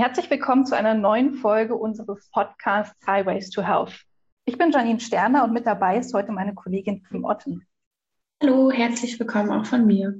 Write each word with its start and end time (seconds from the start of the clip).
Herzlich 0.00 0.30
willkommen 0.30 0.64
zu 0.64 0.74
einer 0.74 0.94
neuen 0.94 1.34
Folge 1.34 1.74
unseres 1.74 2.30
Podcasts 2.30 3.06
Highways 3.06 3.50
to 3.50 3.60
Health. 3.60 3.92
Ich 4.46 4.56
bin 4.56 4.70
Janine 4.70 4.98
Sterner 4.98 5.44
und 5.44 5.52
mit 5.52 5.66
dabei 5.66 5.98
ist 5.98 6.14
heute 6.14 6.32
meine 6.32 6.54
Kollegin 6.54 7.02
Kim 7.02 7.26
Otten. 7.26 7.66
Hallo, 8.42 8.70
herzlich 8.70 9.20
willkommen 9.20 9.50
auch 9.50 9.66
von 9.66 9.86
mir. 9.86 10.18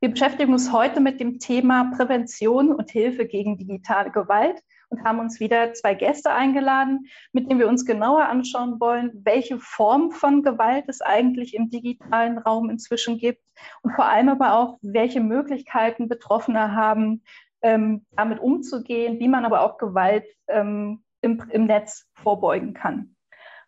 Wir 0.00 0.10
beschäftigen 0.10 0.52
uns 0.52 0.72
heute 0.72 1.00
mit 1.00 1.20
dem 1.20 1.38
Thema 1.38 1.92
Prävention 1.96 2.74
und 2.74 2.90
Hilfe 2.90 3.26
gegen 3.26 3.58
digitale 3.58 4.10
Gewalt 4.10 4.60
und 4.88 5.04
haben 5.04 5.20
uns 5.20 5.38
wieder 5.38 5.72
zwei 5.74 5.94
Gäste 5.94 6.32
eingeladen, 6.32 7.06
mit 7.32 7.48
denen 7.48 7.60
wir 7.60 7.68
uns 7.68 7.86
genauer 7.86 8.24
anschauen 8.28 8.80
wollen, 8.80 9.12
welche 9.22 9.60
Form 9.60 10.10
von 10.10 10.42
Gewalt 10.42 10.86
es 10.88 11.00
eigentlich 11.00 11.54
im 11.54 11.70
digitalen 11.70 12.38
Raum 12.38 12.70
inzwischen 12.70 13.18
gibt 13.18 13.40
und 13.82 13.92
vor 13.92 14.06
allem 14.06 14.28
aber 14.28 14.54
auch, 14.54 14.78
welche 14.82 15.20
Möglichkeiten 15.20 16.08
Betroffene 16.08 16.74
haben, 16.74 17.22
ähm, 17.64 18.04
damit 18.12 18.40
umzugehen, 18.40 19.18
wie 19.18 19.28
man 19.28 19.44
aber 19.44 19.62
auch 19.62 19.78
Gewalt 19.78 20.26
ähm, 20.48 21.02
im, 21.22 21.42
im 21.50 21.64
Netz 21.64 22.06
vorbeugen 22.12 22.74
kann. 22.74 23.16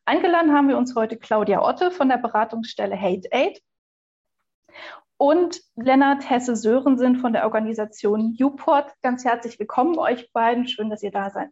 Eingeladen 0.04 0.52
haben 0.52 0.68
wir 0.68 0.76
uns 0.76 0.94
heute 0.94 1.16
Claudia 1.16 1.62
Otte 1.62 1.90
von 1.90 2.08
der 2.08 2.18
Beratungsstelle 2.18 3.00
Hate 3.00 3.28
Aid 3.32 3.60
und 5.16 5.60
Lennart 5.76 6.28
Hesse-Sörensen 6.28 7.16
von 7.16 7.32
der 7.32 7.44
Organisation 7.44 8.36
Uport. 8.38 8.92
Ganz 9.00 9.24
herzlich 9.24 9.58
willkommen 9.58 9.98
euch 9.98 10.30
beiden. 10.32 10.68
Schön, 10.68 10.90
dass 10.90 11.02
ihr 11.02 11.10
da 11.10 11.30
seid. 11.30 11.48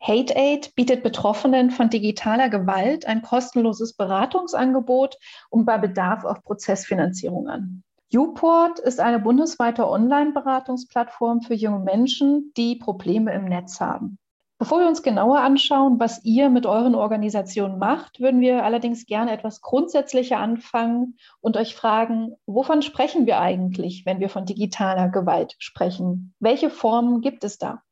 Hate 0.00 0.34
Aid 0.36 0.74
bietet 0.74 1.02
Betroffenen 1.02 1.70
von 1.70 1.90
digitaler 1.90 2.48
Gewalt 2.48 3.04
ein 3.06 3.20
kostenloses 3.20 3.94
Beratungsangebot 3.94 5.16
und 5.50 5.66
bei 5.66 5.76
Bedarf 5.76 6.24
auch 6.24 6.42
Prozessfinanzierung 6.42 7.48
an. 7.48 7.84
Uport 8.14 8.78
ist 8.78 9.00
eine 9.00 9.18
bundesweite 9.18 9.86
Online-Beratungsplattform 9.88 11.42
für 11.42 11.54
junge 11.54 11.80
Menschen, 11.80 12.52
die 12.56 12.76
Probleme 12.76 13.34
im 13.34 13.44
Netz 13.44 13.80
haben. 13.80 14.18
Bevor 14.58 14.80
wir 14.80 14.88
uns 14.88 15.02
genauer 15.02 15.38
anschauen, 15.40 16.00
was 16.00 16.24
ihr 16.24 16.50
mit 16.50 16.66
euren 16.66 16.96
Organisationen 16.96 17.78
macht, 17.78 18.18
würden 18.18 18.40
wir 18.40 18.64
allerdings 18.64 19.06
gerne 19.06 19.30
etwas 19.30 19.60
grundsätzlicher 19.60 20.38
anfangen 20.38 21.16
und 21.40 21.56
euch 21.56 21.76
fragen, 21.76 22.32
wovon 22.44 22.82
sprechen 22.82 23.26
wir 23.26 23.38
eigentlich, 23.38 24.04
wenn 24.04 24.18
wir 24.18 24.28
von 24.28 24.46
digitaler 24.46 25.10
Gewalt 25.10 25.54
sprechen? 25.58 26.34
Welche 26.40 26.70
Formen 26.70 27.20
gibt 27.20 27.44
es 27.44 27.58
da? 27.58 27.82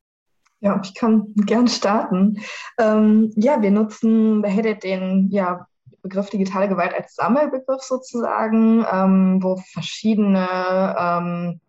Ja, 0.60 0.80
ich 0.82 0.94
kann 0.94 1.34
gerne 1.36 1.68
starten. 1.68 2.40
Ähm, 2.78 3.32
ja, 3.36 3.62
wir 3.62 3.70
nutzen 3.70 4.42
bei 4.42 4.48
Headed 4.48 4.82
den 4.82 5.28
ja, 5.30 5.68
Begriff 6.06 6.30
digitale 6.30 6.68
Gewalt 6.68 6.94
als 6.94 7.16
Sammelbegriff 7.16 7.82
sozusagen, 7.82 8.86
ähm, 8.90 9.42
wo 9.42 9.56
verschiedene 9.56 10.96
ähm, 10.96 11.60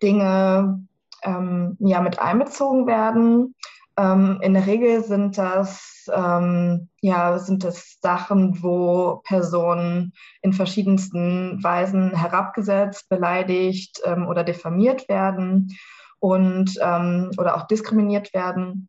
Dinge 0.00 0.86
ähm, 1.24 1.76
ja, 1.80 2.00
mit 2.00 2.20
einbezogen 2.20 2.86
werden. 2.86 3.56
Ähm, 3.96 4.38
in 4.42 4.54
der 4.54 4.66
Regel 4.66 5.02
sind 5.02 5.38
das, 5.38 6.08
ähm, 6.14 6.88
ja, 7.00 7.38
sind 7.38 7.64
das 7.64 7.98
Sachen, 8.00 8.62
wo 8.62 9.22
Personen 9.24 10.12
in 10.42 10.52
verschiedensten 10.52 11.58
Weisen 11.64 12.14
herabgesetzt, 12.14 13.08
beleidigt 13.08 14.00
ähm, 14.04 14.28
oder 14.28 14.44
diffamiert 14.44 15.08
werden 15.08 15.76
und 16.20 16.78
oder 16.78 17.56
auch 17.56 17.66
diskriminiert 17.66 18.32
werden. 18.32 18.88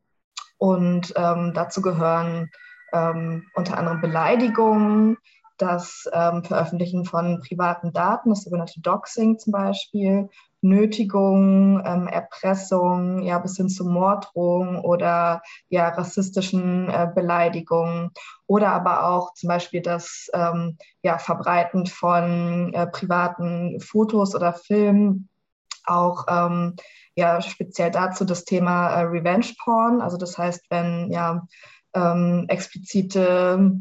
Und 0.57 1.13
dazu 1.13 1.81
gehören 1.81 2.49
ähm, 2.93 3.45
unter 3.55 3.77
anderem 3.77 4.01
Beleidigungen, 4.01 5.17
das 5.59 6.07
Veröffentlichen 6.11 7.03
von 7.03 7.39
privaten 7.39 7.91
Daten, 7.91 8.29
das 8.29 8.43
sogenannte 8.43 8.79
Doxing 8.79 9.39
zum 9.39 9.53
Beispiel, 9.53 10.29
Nötigung, 10.61 11.83
ähm, 11.85 12.07
Erpressung, 12.07 13.21
ja, 13.21 13.37
bis 13.39 13.57
hin 13.57 13.69
zu 13.69 13.85
Morddrohungen 13.85 14.79
oder 14.79 15.41
ja, 15.69 15.89
rassistischen 15.89 16.89
äh, 16.89 17.07
Beleidigungen 17.13 18.11
oder 18.47 18.71
aber 18.71 19.07
auch 19.07 19.33
zum 19.33 19.49
Beispiel 19.49 19.81
das 19.81 20.29
ähm, 20.33 20.77
ja, 21.03 21.19
Verbreiten 21.19 21.85
von 21.85 22.73
äh, 22.73 22.87
privaten 22.87 23.79
Fotos 23.79 24.33
oder 24.33 24.53
Filmen, 24.53 25.29
auch 25.85 26.25
ähm, 26.27 26.75
ja, 27.15 27.41
speziell 27.41 27.91
dazu 27.91 28.25
das 28.25 28.43
Thema 28.43 28.89
äh, 28.89 29.01
Revenge 29.03 29.53
Porn, 29.63 30.01
also 30.01 30.17
das 30.17 30.37
heißt, 30.37 30.65
wenn 30.69 31.11
ja 31.11 31.47
ähm, 31.97 32.45
explizite 32.47 33.71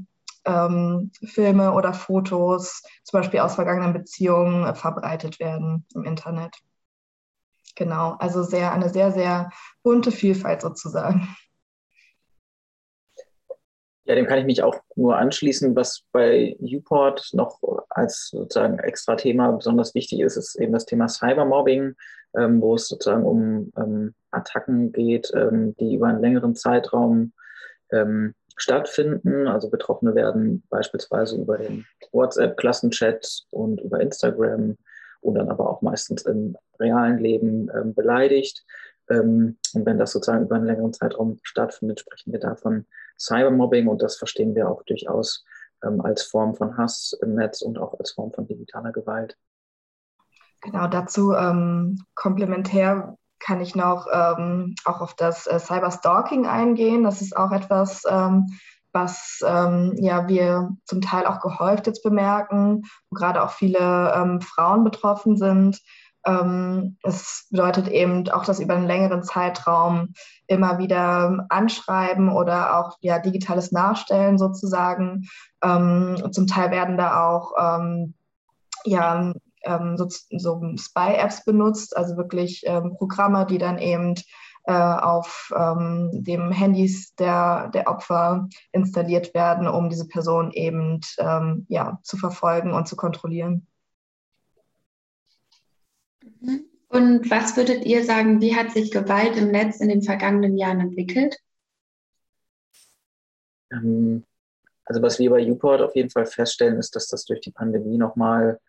ähm, 0.44 1.10
Filme 1.24 1.72
oder 1.72 1.92
Fotos, 1.92 2.82
zum 3.04 3.20
Beispiel 3.20 3.40
aus 3.40 3.56
vergangenen 3.56 3.92
Beziehungen, 3.92 4.64
äh, 4.64 4.74
verbreitet 4.74 5.38
werden 5.40 5.84
im 5.94 6.04
Internet. 6.04 6.56
Genau, 7.74 8.16
also 8.18 8.42
sehr, 8.42 8.72
eine 8.72 8.88
sehr, 8.88 9.12
sehr 9.12 9.50
bunte 9.82 10.10
Vielfalt 10.10 10.62
sozusagen. 10.62 11.28
Ja, 14.04 14.14
dem 14.14 14.26
kann 14.26 14.38
ich 14.38 14.46
mich 14.46 14.62
auch 14.62 14.76
nur 14.94 15.18
anschließen. 15.18 15.74
Was 15.74 16.04
bei 16.12 16.56
Uport 16.60 17.30
noch 17.32 17.58
als 17.90 18.28
sozusagen 18.28 18.78
extra 18.78 19.16
Thema 19.16 19.50
besonders 19.50 19.96
wichtig 19.96 20.20
ist, 20.20 20.36
ist 20.36 20.54
eben 20.54 20.72
das 20.72 20.86
Thema 20.86 21.08
Cybermobbing, 21.08 21.96
ähm, 22.38 22.60
wo 22.62 22.76
es 22.76 22.86
sozusagen 22.86 23.24
um 23.24 23.72
ähm, 23.76 24.14
Attacken 24.30 24.92
geht, 24.92 25.32
ähm, 25.34 25.74
die 25.80 25.96
über 25.96 26.06
einen 26.06 26.20
längeren 26.20 26.54
Zeitraum 26.54 27.32
ähm, 27.92 28.34
stattfinden. 28.56 29.46
Also 29.46 29.70
Betroffene 29.70 30.14
werden 30.14 30.62
beispielsweise 30.70 31.36
über 31.36 31.58
den 31.58 31.86
WhatsApp-Klassenchat 32.12 33.44
und 33.50 33.80
über 33.80 34.00
Instagram 34.00 34.76
und 35.20 35.34
dann 35.34 35.48
aber 35.48 35.68
auch 35.68 35.82
meistens 35.82 36.22
im 36.22 36.56
realen 36.78 37.18
Leben 37.18 37.70
ähm, 37.74 37.94
beleidigt. 37.94 38.64
Ähm, 39.08 39.58
und 39.74 39.86
wenn 39.86 39.98
das 39.98 40.12
sozusagen 40.12 40.44
über 40.44 40.56
einen 40.56 40.66
längeren 40.66 40.92
Zeitraum 40.92 41.38
stattfindet, 41.42 42.00
sprechen 42.00 42.32
wir 42.32 42.40
da 42.40 42.56
von 42.56 42.86
Cybermobbing 43.18 43.88
und 43.88 44.02
das 44.02 44.16
verstehen 44.16 44.54
wir 44.54 44.68
auch 44.68 44.82
durchaus 44.84 45.44
ähm, 45.84 46.00
als 46.00 46.22
Form 46.22 46.54
von 46.54 46.76
Hass 46.76 47.16
im 47.22 47.34
Netz 47.34 47.62
und 47.62 47.78
auch 47.78 47.98
als 47.98 48.12
Form 48.12 48.32
von 48.32 48.46
digitaler 48.46 48.92
Gewalt. 48.92 49.36
Genau, 50.62 50.88
dazu 50.88 51.32
ähm, 51.32 52.02
komplementär 52.14 53.16
kann 53.38 53.60
ich 53.60 53.74
noch 53.74 54.06
ähm, 54.12 54.74
auch 54.84 55.00
auf 55.00 55.14
das 55.14 55.46
äh, 55.46 55.58
Cyberstalking 55.58 56.46
eingehen. 56.46 57.04
Das 57.04 57.20
ist 57.20 57.36
auch 57.36 57.52
etwas, 57.52 58.02
ähm, 58.08 58.46
was 58.92 59.40
ähm, 59.46 59.94
ja, 59.98 60.26
wir 60.28 60.70
zum 60.86 61.00
Teil 61.00 61.26
auch 61.26 61.40
gehäuft 61.40 61.86
jetzt 61.86 62.02
bemerken, 62.02 62.82
wo 63.10 63.14
gerade 63.16 63.42
auch 63.42 63.50
viele 63.50 64.12
ähm, 64.14 64.40
Frauen 64.40 64.84
betroffen 64.84 65.36
sind. 65.36 65.80
Ähm, 66.24 66.96
es 67.02 67.46
bedeutet 67.50 67.88
eben 67.88 68.28
auch, 68.30 68.44
dass 68.44 68.58
über 68.58 68.74
einen 68.74 68.86
längeren 68.86 69.22
Zeitraum 69.22 70.14
immer 70.46 70.78
wieder 70.78 71.46
Anschreiben 71.50 72.30
oder 72.30 72.78
auch 72.78 72.96
ja, 73.00 73.18
digitales 73.18 73.70
Nachstellen 73.70 74.38
sozusagen. 74.38 75.28
Ähm, 75.62 76.32
zum 76.32 76.46
Teil 76.46 76.70
werden 76.70 76.96
da 76.96 77.28
auch 77.28 77.52
ja, 78.86 79.32
ähm, 79.66 79.96
so, 79.96 80.08
so 80.08 80.60
Spy-Apps 80.76 81.44
benutzt, 81.44 81.96
also 81.96 82.16
wirklich 82.16 82.62
ähm, 82.66 82.94
Programme, 82.96 83.46
die 83.46 83.58
dann 83.58 83.78
eben 83.78 84.14
äh, 84.64 84.72
auf 84.72 85.52
ähm, 85.56 86.10
dem 86.12 86.50
Handys 86.50 87.14
der, 87.14 87.68
der 87.68 87.88
Opfer 87.88 88.48
installiert 88.72 89.34
werden, 89.34 89.68
um 89.68 89.88
diese 89.90 90.08
Person 90.08 90.50
eben 90.52 91.00
ähm, 91.18 91.66
ja, 91.68 92.00
zu 92.02 92.16
verfolgen 92.16 92.72
und 92.72 92.88
zu 92.88 92.96
kontrollieren. 92.96 93.66
Mhm. 96.40 96.64
Und 96.88 97.30
was 97.30 97.56
würdet 97.56 97.84
ihr 97.84 98.04
sagen, 98.04 98.40
wie 98.40 98.54
hat 98.54 98.70
sich 98.70 98.90
Gewalt 98.90 99.36
im 99.36 99.50
Netz 99.50 99.80
in 99.80 99.88
den 99.88 100.02
vergangenen 100.02 100.56
Jahren 100.56 100.80
entwickelt? 100.80 101.36
Ähm, 103.72 104.24
also 104.84 105.02
was 105.02 105.18
wir 105.18 105.30
bei 105.30 105.44
Uport 105.50 105.82
auf 105.82 105.96
jeden 105.96 106.10
Fall 106.10 106.26
feststellen, 106.26 106.78
ist, 106.78 106.94
dass 106.94 107.08
das 107.08 107.24
durch 107.24 107.40
die 107.40 107.50
Pandemie 107.50 107.98
nochmal 107.98 108.60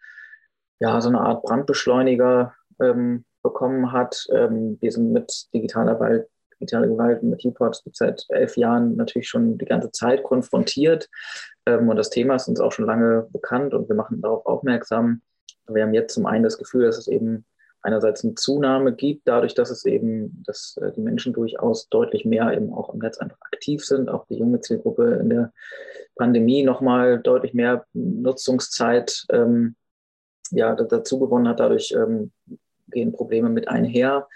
ja, 0.79 0.99
so 1.01 1.09
eine 1.09 1.21
Art 1.21 1.43
Brandbeschleuniger 1.43 2.53
ähm, 2.79 3.25
bekommen 3.43 3.91
hat. 3.91 4.27
Ähm, 4.31 4.77
wir 4.81 4.91
sind 4.91 5.11
mit 5.11 5.47
digitaler 5.53 5.95
Gewalt, 5.95 6.27
digitaler 6.59 6.87
Gewalt 6.87 7.23
mit 7.23 7.43
UPOT 7.45 7.81
seit 7.93 8.25
elf 8.29 8.57
Jahren 8.57 8.95
natürlich 8.95 9.29
schon 9.29 9.57
die 9.57 9.65
ganze 9.65 9.91
Zeit 9.91 10.23
konfrontiert. 10.23 11.09
Ähm, 11.65 11.89
und 11.89 11.95
das 11.95 12.09
Thema 12.09 12.35
ist 12.35 12.47
uns 12.47 12.59
auch 12.59 12.71
schon 12.71 12.85
lange 12.85 13.27
bekannt 13.31 13.73
und 13.73 13.89
wir 13.89 13.95
machen 13.95 14.21
darauf 14.21 14.45
aufmerksam. 14.45 15.21
Wir 15.67 15.83
haben 15.83 15.93
jetzt 15.93 16.13
zum 16.13 16.25
einen 16.25 16.43
das 16.43 16.57
Gefühl, 16.57 16.85
dass 16.85 16.97
es 16.97 17.07
eben 17.07 17.45
einerseits 17.81 18.23
eine 18.23 18.35
Zunahme 18.35 18.93
gibt, 18.93 19.27
dadurch, 19.27 19.53
dass 19.53 19.69
es 19.69 19.85
eben, 19.85 20.43
dass 20.45 20.77
äh, 20.81 20.91
die 20.91 21.01
Menschen 21.01 21.33
durchaus 21.33 21.87
deutlich 21.89 22.25
mehr 22.25 22.51
eben 22.53 22.73
auch 22.73 22.93
im 22.93 22.99
Netz 22.99 23.17
einfach 23.17 23.37
aktiv 23.41 23.85
sind, 23.85 24.09
auch 24.09 24.25
die 24.27 24.37
junge 24.37 24.61
Zielgruppe 24.61 25.19
in 25.21 25.29
der 25.29 25.53
Pandemie 26.15 26.63
nochmal 26.63 27.19
deutlich 27.19 27.53
mehr 27.53 27.85
Nutzungszeit 27.93 29.25
ähm, 29.31 29.75
ja, 30.51 30.75
dazu 30.75 31.19
gewonnen 31.19 31.47
hat. 31.47 31.59
Dadurch 31.59 31.93
ähm, 31.95 32.31
gehen 32.89 33.11
Probleme 33.11 33.49
mit 33.49 33.67
einher. 33.67 34.27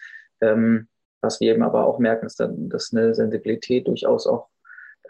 Ähm, 0.42 0.88
was 1.22 1.40
wir 1.40 1.54
eben 1.54 1.63
aber 1.63 1.86
auch 1.86 2.00
merken, 2.00 2.25
ist, 2.25 2.40
dann, 2.40 2.69
dass 2.69 2.92
eine 2.94 3.13
Sensibilität 3.13 3.88
durchaus 3.88 4.25
auch 4.25 4.52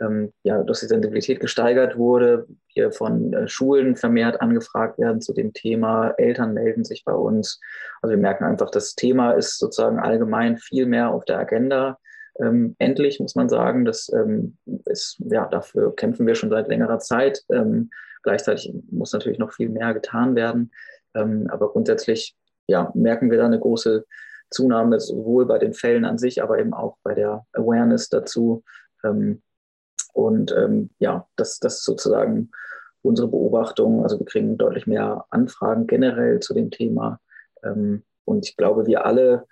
ähm, 0.01 0.33
ja, 0.44 0.63
dass 0.63 0.81
die 0.81 0.88
Sensibilität 0.88 1.39
gesteigert 1.39 1.98
wurde, 1.98 2.48
wir 2.74 2.92
von 2.92 3.33
äh, 3.33 3.48
Schulen 3.48 3.95
vermehrt 3.95 4.42
angefragt 4.42 4.98
werden 5.00 5.21
zu 5.21 5.33
dem 5.33 5.53
Thema, 5.53 6.13
Eltern 6.18 6.53
melden 6.53 6.83
sich 6.83 7.04
bei 7.06 7.13
uns. 7.13 7.59
Also 8.01 8.12
wir 8.15 8.21
merken 8.21 8.44
einfach, 8.44 8.71
das 8.71 8.95
Thema 8.95 9.31
ist 9.31 9.59
sozusagen 9.59 10.00
allgemein 10.00 10.57
viel 10.57 10.86
mehr 10.86 11.12
auf 11.12 11.25
der 11.25 11.39
Agenda. 11.39 12.00
Ähm, 12.39 12.75
endlich 12.80 13.19
muss 13.19 13.36
man 13.36 13.50
sagen, 13.50 13.86
das 13.86 14.12
ähm, 14.13 14.57
ist, 14.86 15.21
ja, 15.30 15.47
dafür 15.47 15.95
kämpfen 15.95 16.25
wir 16.25 16.36
schon 16.36 16.50
seit 16.50 16.68
längerer 16.68 17.00
Zeit. 17.00 17.44
Ähm, 17.51 17.92
gleichzeitig 18.23 18.73
muss 18.89 19.13
natürlich 19.13 19.39
noch 19.39 19.53
viel 19.53 19.69
mehr 19.69 19.94
getan 19.94 20.35
werden. 20.35 20.71
Ähm, 21.13 21.47
aber 21.50 21.71
grundsätzlich 21.71 22.35
ja, 22.68 22.91
merken 22.95 23.31
wir 23.31 23.38
da 23.38 23.45
eine 23.45 23.59
große 23.59 24.06
Zunahme, 24.50 25.00
sowohl 25.00 25.45
bei 25.45 25.57
den 25.57 25.73
Fällen 25.73 26.06
an 26.06 26.18
sich, 26.18 26.44
aber 26.44 26.59
eben 26.59 26.73
auch 26.73 26.97
bei 27.03 27.13
der 27.13 27.45
Awareness 27.53 28.09
dazu. 28.09 28.63
Ähm, 29.03 29.41
und 30.13 30.51
ähm, 30.51 30.89
ja, 31.00 31.27
das, 31.35 31.59
das 31.59 31.75
ist 31.75 31.85
sozusagen 31.85 32.51
unsere 33.01 33.27
Beobachtung. 33.27 34.03
Also 34.03 34.19
wir 34.19 34.25
kriegen 34.25 34.57
deutlich 34.57 34.88
mehr 34.88 35.25
Anfragen 35.29 35.88
generell 35.88 36.39
zu 36.39 36.53
dem 36.53 36.69
Thema. 36.69 37.19
Ähm, 37.63 38.03
und 38.25 38.47
ich 38.47 38.57
glaube, 38.57 38.85
wir 38.85 39.06
alle, 39.06 39.47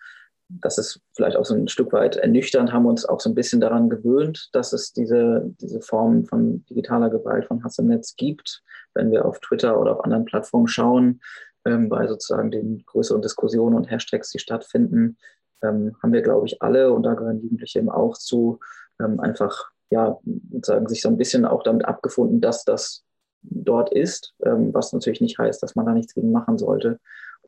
das 0.49 0.79
ist 0.79 0.99
vielleicht 1.15 1.37
auch 1.37 1.45
so 1.45 1.53
ein 1.53 1.67
Stück 1.67 1.93
weit 1.93 2.17
ernüchternd, 2.17 2.73
haben 2.73 2.87
uns 2.87 3.05
auch 3.05 3.19
so 3.19 3.29
ein 3.29 3.35
bisschen 3.35 3.61
daran 3.61 3.89
gewöhnt, 3.89 4.49
dass 4.53 4.73
es 4.73 4.91
diese, 4.93 5.43
diese 5.61 5.79
Form 5.81 6.25
von 6.25 6.65
digitaler 6.65 7.09
Gewalt, 7.09 7.45
von 7.45 7.63
Hass 7.63 7.77
im 7.77 7.87
Netz 7.87 8.15
gibt. 8.15 8.63
Wenn 8.95 9.11
wir 9.11 9.25
auf 9.25 9.39
Twitter 9.39 9.79
oder 9.79 9.93
auf 9.93 10.03
anderen 10.03 10.25
Plattformen 10.25 10.67
schauen, 10.67 11.21
ähm, 11.65 11.87
bei 11.87 12.07
sozusagen 12.07 12.49
den 12.49 12.83
größeren 12.85 13.21
Diskussionen 13.21 13.75
und 13.75 13.91
Hashtags, 13.91 14.31
die 14.31 14.39
stattfinden, 14.39 15.17
ähm, 15.61 15.95
haben 16.01 16.13
wir, 16.13 16.23
glaube 16.23 16.47
ich, 16.47 16.61
alle, 16.61 16.91
und 16.93 17.03
da 17.03 17.13
gehören 17.13 17.41
Jugendliche 17.41 17.79
eben 17.79 17.89
auch 17.89 18.17
zu, 18.17 18.59
ähm, 18.99 19.19
einfach 19.19 19.69
ja, 19.91 20.17
sozusagen 20.51 20.87
sich 20.87 21.01
so 21.01 21.09
ein 21.09 21.17
bisschen 21.17 21.45
auch 21.45 21.63
damit 21.63 21.85
abgefunden, 21.85 22.41
dass 22.41 22.63
das 22.63 23.03
dort 23.41 23.91
ist, 23.93 24.33
ähm, 24.43 24.73
was 24.73 24.93
natürlich 24.93 25.21
nicht 25.21 25.37
heißt, 25.37 25.61
dass 25.61 25.75
man 25.75 25.85
da 25.85 25.93
nichts 25.93 26.13
gegen 26.13 26.31
machen 26.31 26.57
sollte 26.57 26.99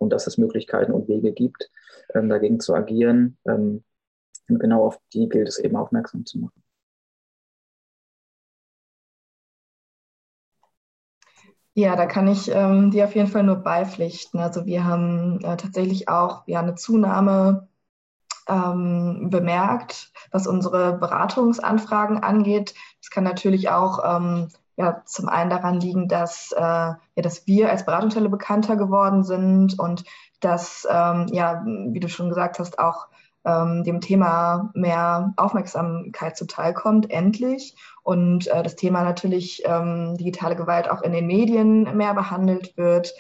und 0.02 0.12
dass 0.12 0.28
es 0.28 0.38
Möglichkeiten 0.38 0.92
und 0.92 1.08
Wege 1.08 1.32
gibt, 1.32 1.70
ähm, 2.14 2.28
dagegen 2.28 2.60
zu 2.60 2.74
agieren. 2.74 3.38
Ähm, 3.48 3.84
und 4.50 4.60
genau 4.60 4.86
auf 4.86 5.00
die 5.14 5.30
gilt 5.30 5.48
es 5.48 5.60
eben 5.60 5.78
aufmerksam 5.78 6.26
zu 6.26 6.40
machen. 6.40 6.62
Ja, 11.74 11.96
da 11.96 12.06
kann 12.06 12.28
ich 12.28 12.52
ähm, 12.52 12.92
dir 12.92 13.06
auf 13.06 13.16
jeden 13.16 13.30
Fall 13.30 13.44
nur 13.44 13.56
beipflichten. 13.56 14.40
Also 14.42 14.66
wir 14.66 14.84
haben 14.84 15.40
äh, 15.44 15.56
tatsächlich 15.56 16.10
auch 16.10 16.44
ja, 16.48 16.60
eine 16.60 16.76
Zunahme 16.76 17.70
ähm, 18.50 19.30
bemerkt, 19.30 20.12
was 20.32 20.48
unsere 20.48 20.98
Beratungsanfragen 20.98 22.18
angeht. 22.18 22.74
Das 23.00 23.10
kann 23.10 23.24
natürlich 23.24 23.70
auch 23.70 24.04
ähm, 24.04 24.50
ja, 24.82 25.02
zum 25.06 25.30
einen 25.30 25.50
daran 25.50 25.80
liegen, 25.80 26.08
dass, 26.08 26.52
äh, 26.52 26.60
ja, 26.60 26.98
dass 27.16 27.46
wir 27.48 27.70
als 27.70 27.86
Beratungsstelle 27.86 28.30
bekannter 28.30 28.76
geworden 28.76 29.24
sind 29.24 29.78
und 29.78 30.04
dass, 30.40 30.88
ähm, 30.90 31.28
ja, 31.32 31.64
wie 31.66 32.00
du 32.00 32.10
schon 32.10 32.30
gesagt 32.30 32.60
hast, 32.60 32.80
auch 32.80 33.08
ähm, 33.46 33.84
dem 33.84 34.02
Thema 34.02 34.72
mehr 34.74 35.34
Aufmerksamkeit 35.38 36.38
zuteilkommt, 36.38 37.10
endlich. 37.12 37.76
Und 38.04 38.48
äh, 38.48 38.64
das 38.64 38.76
Thema 38.76 39.04
natürlich 39.04 39.64
ähm, 39.66 40.18
digitale 40.18 40.56
Gewalt 40.56 40.90
auch 40.90 41.02
in 41.02 41.12
den 41.12 41.28
Medien 41.28 41.96
mehr 41.96 42.14
behandelt 42.14 42.76
wird. 42.78 43.14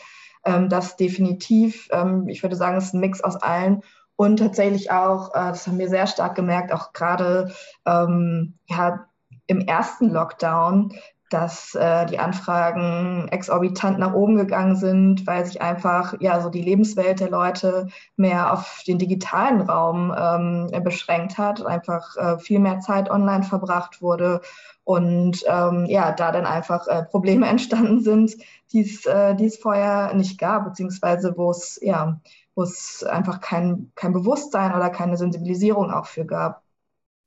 Ähm, 0.44 0.70
das 0.70 0.96
definitiv, 0.96 1.88
ähm, 1.92 2.28
ich 2.28 2.42
würde 2.44 2.56
sagen, 2.56 2.78
ist 2.78 2.94
ein 2.94 3.00
Mix 3.00 3.22
aus 3.22 3.36
allen 3.36 3.84
und 4.16 4.38
tatsächlich 4.38 4.92
auch, 4.92 5.30
äh, 5.30 5.50
das 5.50 5.66
haben 5.68 5.80
wir 5.80 5.90
sehr 5.90 6.08
stark 6.08 6.36
gemerkt, 6.36 6.72
auch 6.72 6.94
gerade 6.94 7.54
ähm, 7.86 8.54
ja, 8.68 9.08
im 9.48 9.62
ersten 9.62 10.10
Lockdown, 10.10 10.94
dass 11.34 11.74
äh, 11.76 12.06
die 12.06 12.20
Anfragen 12.20 13.28
exorbitant 13.30 14.00
nach 14.00 14.14
oben 14.14 14.36
gegangen 14.36 14.76
sind, 14.76 15.26
weil 15.26 15.46
sich 15.46 15.62
einfach 15.62 16.14
ja 16.20 16.42
so 16.42 16.50
die 16.50 16.62
Lebenswelt 16.62 17.20
der 17.20 17.30
Leute 17.30 17.88
mehr 18.18 18.54
auf 18.54 18.84
den 18.86 19.00
digitalen 19.00 19.62
Raum 19.62 20.14
ähm, 20.18 20.84
beschränkt 20.84 21.38
hat, 21.38 21.66
einfach 21.66 22.16
äh, 22.18 22.38
viel 22.40 22.60
mehr 22.60 22.80
Zeit 22.80 23.10
online 23.10 23.44
verbracht 23.44 24.02
wurde 24.02 24.42
und 24.84 25.44
ähm, 25.48 25.86
ja, 25.86 26.12
da 26.12 26.32
dann 26.32 26.46
einfach 26.46 26.88
äh, 26.88 27.04
Probleme 27.04 27.48
entstanden 27.50 28.02
sind, 28.02 28.36
die 28.74 28.82
äh, 29.06 29.46
es 29.46 29.58
vorher 29.58 30.14
nicht 30.14 30.38
gab, 30.38 30.66
beziehungsweise 30.66 31.34
wo 31.38 31.52
es 31.52 31.80
ja 31.82 32.20
wo 32.56 32.64
es 32.64 33.04
einfach 33.04 33.40
kein, 33.40 33.92
kein 33.96 34.14
Bewusstsein 34.14 34.76
oder 34.76 34.90
keine 34.90 35.18
Sensibilisierung 35.18 35.92
auch 35.92 36.06
für 36.06 36.26
gab. 36.26 36.64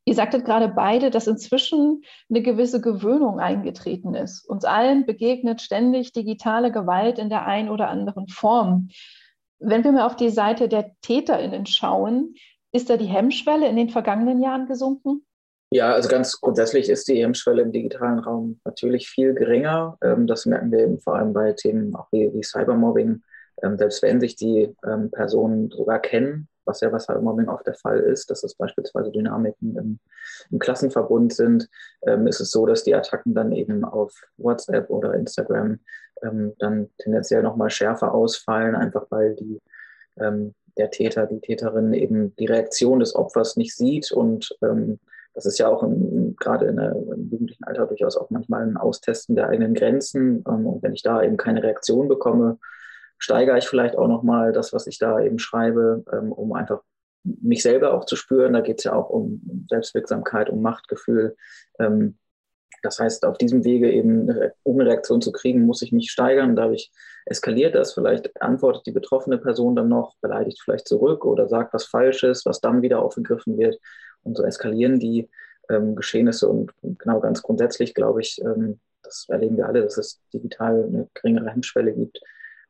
Ihr 0.07 0.15
sagtet 0.15 0.45
gerade 0.45 0.69
beide, 0.69 1.11
dass 1.11 1.27
inzwischen 1.27 2.03
eine 2.29 2.43
gewisse 2.43 2.81
Gewöhnung 2.81 3.41
eingetreten 3.41 4.15
ist. 4.15 4.47
Uns 4.47 4.65
allen 4.65 5.07
begegnet 5.07 5.63
ständig 5.63 6.13
digitale 6.13 6.71
Gewalt 6.71 7.19
in 7.19 7.31
der 7.31 7.47
einen 7.47 7.71
oder 7.71 7.89
anderen 7.89 8.29
Form. 8.29 8.89
Wenn 9.59 9.83
wir 9.83 9.93
mal 9.93 10.07
auf 10.07 10.17
die 10.17 10.31
Seite 10.31 10.69
der 10.69 10.93
TäterInnen 11.01 11.65
schauen, 11.65 12.35
ist 12.73 12.91
da 12.91 12.97
die 12.97 13.07
Hemmschwelle 13.07 13.67
in 13.69 13.77
den 13.77 13.89
vergangenen 13.89 14.43
Jahren 14.43 14.67
gesunken? 14.67 15.25
Ja, 15.71 15.93
also 15.93 16.09
ganz 16.09 16.41
grundsätzlich 16.41 16.89
ist 16.89 17.09
die 17.09 17.23
Hemmschwelle 17.23 17.63
im 17.63 17.73
digitalen 17.73 18.19
Raum 18.19 18.61
natürlich 18.65 19.09
viel 19.09 19.33
geringer. 19.35 19.97
Ähm, 20.03 20.27
das 20.27 20.45
merken 20.45 20.71
wir 20.71 20.81
eben 20.81 21.01
vor 21.01 21.17
allem 21.17 21.33
bei 21.33 21.53
Themen 21.53 21.97
auch 21.97 22.09
wie, 22.13 22.43
Cybermobbing 22.43 23.23
ähm, 23.63 23.79
selbst 23.79 24.03
wenn 24.03 24.21
sich 24.21 24.37
die 24.37 24.75
ähm, 24.87 25.11
Personen 25.11 25.71
sogar 25.71 26.01
kennen, 26.01 26.49
was 26.65 26.81
ja 26.81 26.93
was 26.93 27.09
halt 27.09 27.19
im 27.19 27.25
Moment 27.25 27.49
oft 27.49 27.67
der 27.67 27.75
Fall 27.75 28.01
ist, 28.01 28.31
dass 28.31 28.45
es 28.45 28.55
beispielsweise 28.55 29.11
Dynamiken 29.11 29.77
im, 29.77 29.99
im 30.51 30.59
Klassenverbund 30.59 31.33
sind, 31.33 31.69
ähm, 32.07 32.27
ist 32.27 32.41
es 32.41 32.51
so, 32.51 32.67
dass 32.67 32.85
die 32.85 32.95
Attacken 32.95 33.35
dann 33.35 33.53
eben 33.53 33.85
auf 33.85 34.13
WhatsApp 34.37 34.91
oder 34.91 35.15
Instagram 35.15 35.79
ähm, 36.23 36.55
dann 36.59 36.91
tendenziell 36.99 37.43
nochmal 37.43 37.71
schärfer 37.71 38.15
ausfallen, 38.15 38.75
einfach 38.75 39.07
weil 39.11 39.35
die, 39.35 39.61
ähm, 40.19 40.55
der 40.77 40.91
Täter, 40.91 41.27
die 41.27 41.41
Täterin 41.41 41.93
eben 41.93 42.35
die 42.37 42.47
Reaktion 42.47 43.01
des 43.01 43.15
Opfers 43.15 43.57
nicht 43.57 43.77
sieht 43.77 44.11
und 44.13 44.57
ähm, 44.63 44.99
das 45.35 45.47
ist 45.47 45.59
ja 45.59 45.69
auch 45.69 45.83
im, 45.83 46.37
gerade 46.37 46.67
in 46.67 46.77
der, 46.77 46.93
im 46.93 47.29
jugendlichen 47.29 47.65
Alter 47.65 47.87
durchaus 47.87 48.17
auch 48.17 48.31
manchmal 48.31 48.63
ein 48.63 48.77
Austesten 48.77 49.35
der 49.35 49.49
eigenen 49.49 49.75
Grenzen. 49.75 50.43
und 50.43 50.81
wenn 50.81 50.93
ich 50.93 51.03
da 51.03 51.23
eben 51.23 51.37
keine 51.37 51.61
Reaktion 51.61 52.07
bekomme, 52.07 52.59
steigere 53.25 53.57
ich 53.57 53.67
vielleicht 53.67 53.97
auch 53.97 54.07
nochmal 54.07 54.53
das, 54.53 54.73
was 54.73 54.87
ich 54.87 54.99
da 54.99 55.19
eben 55.21 55.39
schreibe, 55.39 56.05
ähm, 56.13 56.31
um 56.31 56.53
einfach 56.53 56.83
mich 57.25 57.63
selber 57.63 57.95
auch 57.95 58.05
zu 58.05 58.17
spüren. 58.17 58.53
Da 58.53 58.61
geht 58.61 58.79
es 58.79 58.85
ja 58.85 58.93
auch 58.93 59.09
um 59.09 59.67
Selbstwirksamkeit, 59.69 60.51
um 60.51 60.61
Machtgefühl. 60.61 61.37
Ähm, 61.79 62.19
das 62.83 63.01
heißt, 63.01 63.25
auf 63.25 63.39
diesem 63.39 63.65
Wege 63.65 63.91
eben, 63.91 64.29
um 64.63 64.79
eine 64.79 64.91
Reaktion 64.91 65.23
zu 65.23 65.33
kriegen, 65.33 65.65
muss 65.65 65.81
ich 65.81 65.91
mich 65.91 66.11
steigern. 66.11 66.55
Dadurch 66.55 66.93
eskaliert 67.25 67.75
das. 67.75 67.95
Vielleicht 67.95 68.43
antwortet 68.43 68.85
die 68.85 68.93
betroffene 68.93 69.39
Person 69.39 69.75
dann 69.75 69.89
noch, 69.89 70.17
beleidigt 70.21 70.61
vielleicht 70.63 70.87
zurück 70.87 71.25
oder 71.25 71.49
sagt 71.49 71.73
was 71.73 71.87
Falsches, 71.87 72.45
was 72.45 72.61
dann 72.61 72.83
wieder 72.83 73.01
aufgegriffen 73.01 73.57
wird. 73.57 73.81
Und 74.23 74.37
so 74.37 74.45
eskalieren 74.45 75.01
die 75.01 75.31
ähm, 75.71 75.97
Geschehnisse. 75.97 76.47
Und, 76.47 76.73
genau 76.83 77.21
ganz 77.21 77.41
grundsätzlich 77.41 77.95
glaube 77.95 78.21
ich, 78.21 78.39
ähm, 78.43 78.81
das 79.03 79.27
erleben 79.31 79.57
wir 79.57 79.67
alle, 79.67 79.83
dass 79.83 79.97
es 79.97 80.21
digital 80.35 80.85
eine 80.85 81.09
geringere 81.15 81.51
Hemmschwelle 81.51 81.95
gibt, 81.95 82.21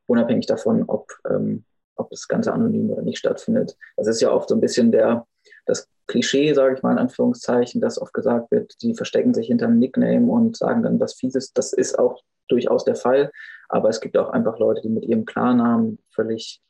unabhängig 0.06 0.46
davon, 0.46 0.84
ob, 0.86 1.12
ähm, 1.28 1.64
ob 1.96 2.10
das 2.10 2.28
Ganze 2.28 2.52
anonym 2.52 2.90
oder 2.90 3.02
nicht 3.02 3.18
stattfindet. 3.18 3.76
Das 3.96 4.06
ist 4.06 4.20
ja 4.20 4.30
oft 4.30 4.48
so 4.48 4.54
ein 4.54 4.60
bisschen 4.60 4.92
der, 4.92 5.26
das 5.66 5.88
Klischee, 6.06 6.52
sage 6.52 6.74
ich 6.76 6.82
mal 6.82 6.92
in 6.92 6.98
Anführungszeichen, 6.98 7.80
dass 7.80 8.00
oft 8.00 8.12
gesagt 8.12 8.50
wird, 8.50 8.74
die 8.82 8.94
verstecken 8.94 9.34
sich 9.34 9.46
hinter 9.46 9.66
einem 9.66 9.78
Nickname 9.78 10.30
und 10.30 10.56
sagen 10.56 10.82
dann 10.82 11.00
was 11.00 11.14
Fieses. 11.14 11.52
Das 11.52 11.72
ist 11.72 11.98
auch 11.98 12.22
durchaus 12.48 12.84
der 12.84 12.96
Fall, 12.96 13.30
aber 13.68 13.88
es 13.88 14.00
gibt 14.00 14.16
auch 14.16 14.28
einfach 14.28 14.58
Leute, 14.58 14.82
die 14.82 14.90
mit 14.90 15.04
ihrem 15.04 15.24
Klarnamen 15.24 15.98
völlig 16.10 16.60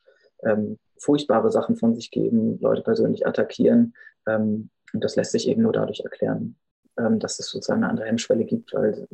ähm, 0.43 0.77
furchtbare 0.97 1.51
Sachen 1.51 1.75
von 1.75 1.95
sich 1.95 2.11
geben, 2.11 2.59
Leute 2.61 2.81
persönlich 2.81 3.27
attackieren. 3.27 3.93
Ähm, 4.27 4.69
und 4.93 5.03
das 5.03 5.15
lässt 5.15 5.31
sich 5.31 5.47
eben 5.49 5.63
nur 5.63 5.73
dadurch 5.73 5.99
erklären, 5.99 6.55
ähm, 6.97 7.19
dass 7.19 7.39
es 7.39 7.49
sozusagen 7.49 7.83
eine 7.83 7.89
andere 7.89 8.07
Hemmschwelle 8.07 8.45
gibt, 8.45 8.73
weil 8.73 9.07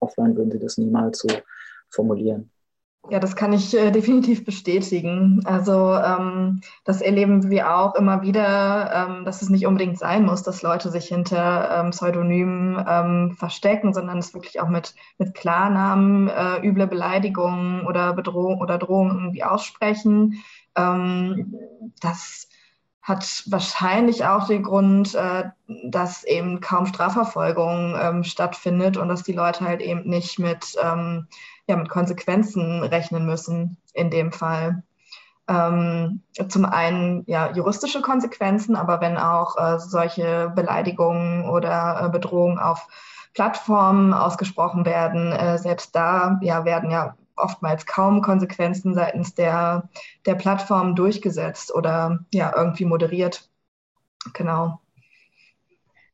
offline 0.00 0.36
würden 0.36 0.50
sie 0.50 0.58
das 0.58 0.78
niemals 0.78 1.20
so 1.20 1.28
formulieren. 1.88 2.50
Ja, 3.10 3.18
das 3.20 3.36
kann 3.36 3.52
ich 3.52 3.74
äh, 3.74 3.90
definitiv 3.92 4.44
bestätigen. 4.44 5.42
Also 5.44 5.94
ähm, 5.94 6.60
das 6.84 7.00
erleben 7.00 7.48
wir 7.50 7.74
auch 7.74 7.94
immer 7.94 8.22
wieder, 8.22 8.92
ähm, 8.92 9.24
dass 9.24 9.42
es 9.42 9.48
nicht 9.48 9.66
unbedingt 9.66 9.98
sein 9.98 10.26
muss, 10.26 10.42
dass 10.42 10.62
Leute 10.62 10.90
sich 10.90 11.06
hinter 11.06 11.70
ähm, 11.80 11.90
Pseudonymen 11.90 12.84
ähm, 12.86 13.36
verstecken, 13.38 13.94
sondern 13.94 14.18
es 14.18 14.34
wirklich 14.34 14.60
auch 14.60 14.68
mit, 14.68 14.94
mit 15.18 15.34
Klarnamen 15.34 16.28
äh, 16.28 16.66
üble 16.66 16.86
Beleidigungen 16.86 17.86
oder 17.86 18.12
Bedrohung 18.12 18.60
oder 18.60 18.78
Drohungen 18.78 19.16
irgendwie 19.18 19.44
aussprechen. 19.44 20.42
Ähm, 20.76 21.54
das 22.00 22.48
hat 23.00 23.44
wahrscheinlich 23.46 24.26
auch 24.26 24.46
den 24.48 24.62
Grund, 24.62 25.14
äh, 25.14 25.44
dass 25.84 26.24
eben 26.24 26.60
kaum 26.60 26.84
Strafverfolgung 26.84 27.96
ähm, 27.98 28.22
stattfindet 28.22 28.98
und 28.98 29.08
dass 29.08 29.22
die 29.22 29.32
Leute 29.32 29.64
halt 29.64 29.80
eben 29.80 30.06
nicht 30.06 30.38
mit 30.38 30.76
ja, 31.68 31.76
mit 31.76 31.88
Konsequenzen 31.88 32.82
rechnen 32.82 33.26
müssen 33.26 33.76
in 33.92 34.10
dem 34.10 34.32
Fall. 34.32 34.82
Ähm, 35.48 36.22
zum 36.48 36.64
einen 36.64 37.24
ja 37.26 37.52
juristische 37.52 38.02
Konsequenzen, 38.02 38.76
aber 38.76 39.00
wenn 39.00 39.16
auch 39.16 39.56
äh, 39.56 39.78
solche 39.78 40.52
Beleidigungen 40.54 41.48
oder 41.48 42.02
äh, 42.04 42.08
Bedrohungen 42.10 42.58
auf 42.58 42.86
Plattformen 43.34 44.12
ausgesprochen 44.12 44.84
werden. 44.84 45.32
Äh, 45.32 45.58
selbst 45.58 45.94
da 45.94 46.38
ja, 46.42 46.64
werden 46.64 46.90
ja 46.90 47.16
oftmals 47.36 47.86
kaum 47.86 48.20
Konsequenzen 48.20 48.94
seitens 48.94 49.34
der, 49.34 49.88
der 50.26 50.34
Plattform 50.34 50.96
durchgesetzt 50.96 51.72
oder 51.74 52.24
ja 52.32 52.52
irgendwie 52.56 52.84
moderiert. 52.84 53.48
Genau. 54.34 54.80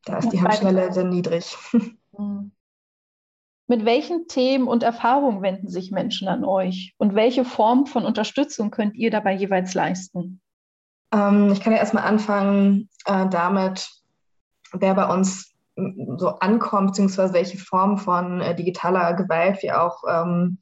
Da 0.04 0.18
ist 0.18 0.30
die 0.30 0.40
Hemmschwelle 0.40 0.92
sehr 0.92 1.04
niedrig. 1.04 1.56
Mhm. 2.16 2.52
Mit 3.66 3.84
welchen 3.84 4.28
Themen 4.28 4.68
und 4.68 4.82
Erfahrungen 4.82 5.40
wenden 5.42 5.68
sich 5.68 5.90
Menschen 5.90 6.28
an 6.28 6.44
euch? 6.44 6.94
Und 6.98 7.14
welche 7.14 7.44
Form 7.44 7.86
von 7.86 8.04
Unterstützung 8.04 8.70
könnt 8.70 8.94
ihr 8.94 9.10
dabei 9.10 9.34
jeweils 9.34 9.72
leisten? 9.72 10.40
Ähm, 11.12 11.50
ich 11.52 11.60
kann 11.60 11.72
ja 11.72 11.78
erstmal 11.78 12.04
anfangen 12.04 12.90
äh, 13.06 13.26
damit, 13.28 13.88
wer 14.72 14.94
bei 14.94 15.06
uns 15.06 15.54
so 15.76 16.28
ankommt, 16.38 16.88
beziehungsweise 16.88 17.32
welche 17.32 17.58
Form 17.58 17.98
von 17.98 18.40
äh, 18.40 18.54
digitaler 18.54 19.14
Gewalt 19.14 19.62
wir 19.62 19.82
auch 19.82 20.02
ähm, 20.08 20.58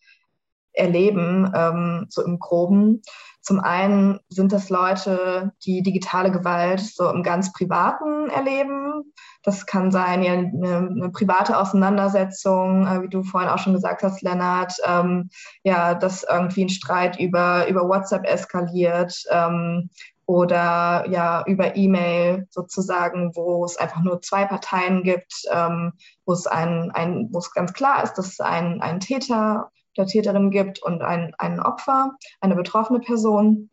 erleben, 0.73 1.51
ähm, 1.55 2.07
so 2.09 2.23
im 2.23 2.39
Groben. 2.39 3.03
Zum 3.43 3.59
einen 3.59 4.21
sind 4.29 4.53
das 4.53 4.71
Leute, 4.71 5.53
die 5.65 5.83
digitale 5.83 6.31
Gewalt 6.31 6.81
so 6.81 7.11
im 7.11 7.25
ganz 7.25 7.53
Privaten 7.53 8.31
erleben. 8.31 9.13
Das 9.43 9.67
kann 9.67 9.91
sein 9.91 10.23
ja, 10.23 10.33
eine, 10.33 10.77
eine 10.77 11.11
private 11.11 11.59
Auseinandersetzung, 11.59 12.87
äh, 12.87 13.03
wie 13.03 13.09
du 13.09 13.25
vorhin 13.25 13.51
auch 13.51 13.59
schon 13.59 13.75
gesagt 13.75 14.05
hast, 14.05 14.23
Lennart. 14.23 14.75
Ähm, 14.87 15.29
ja, 15.65 15.95
dass 15.95 16.23
irgendwie 16.23 16.67
ein 16.67 16.69
Streit 16.69 17.19
über, 17.19 17.67
über 17.67 17.89
WhatsApp 17.89 18.25
eskaliert 18.25 19.13
ähm, 19.29 19.91
oder 20.27 21.05
ja 21.11 21.45
über 21.47 21.75
E-Mail 21.75 22.47
sozusagen, 22.49 23.35
wo 23.35 23.65
es 23.65 23.77
einfach 23.77 24.03
nur 24.03 24.21
zwei 24.23 24.45
Parteien 24.45 25.03
gibt, 25.03 25.35
ähm, 25.51 25.95
wo 26.27 26.33
es 26.33 26.47
ein, 26.47 26.93
ein, 26.93 27.29
wo 27.33 27.39
es 27.39 27.53
ganz 27.53 27.73
klar 27.73 28.05
ist, 28.05 28.15
dass 28.15 28.39
ein, 28.39 28.81
ein 28.81 29.01
Täter 29.01 29.73
der 29.97 30.07
Täterin 30.07 30.51
gibt 30.51 30.83
und 30.83 31.03
ein, 31.03 31.35
ein 31.39 31.61
Opfer, 31.61 32.13
eine 32.41 32.55
betroffene 32.55 33.01
Person. 33.01 33.71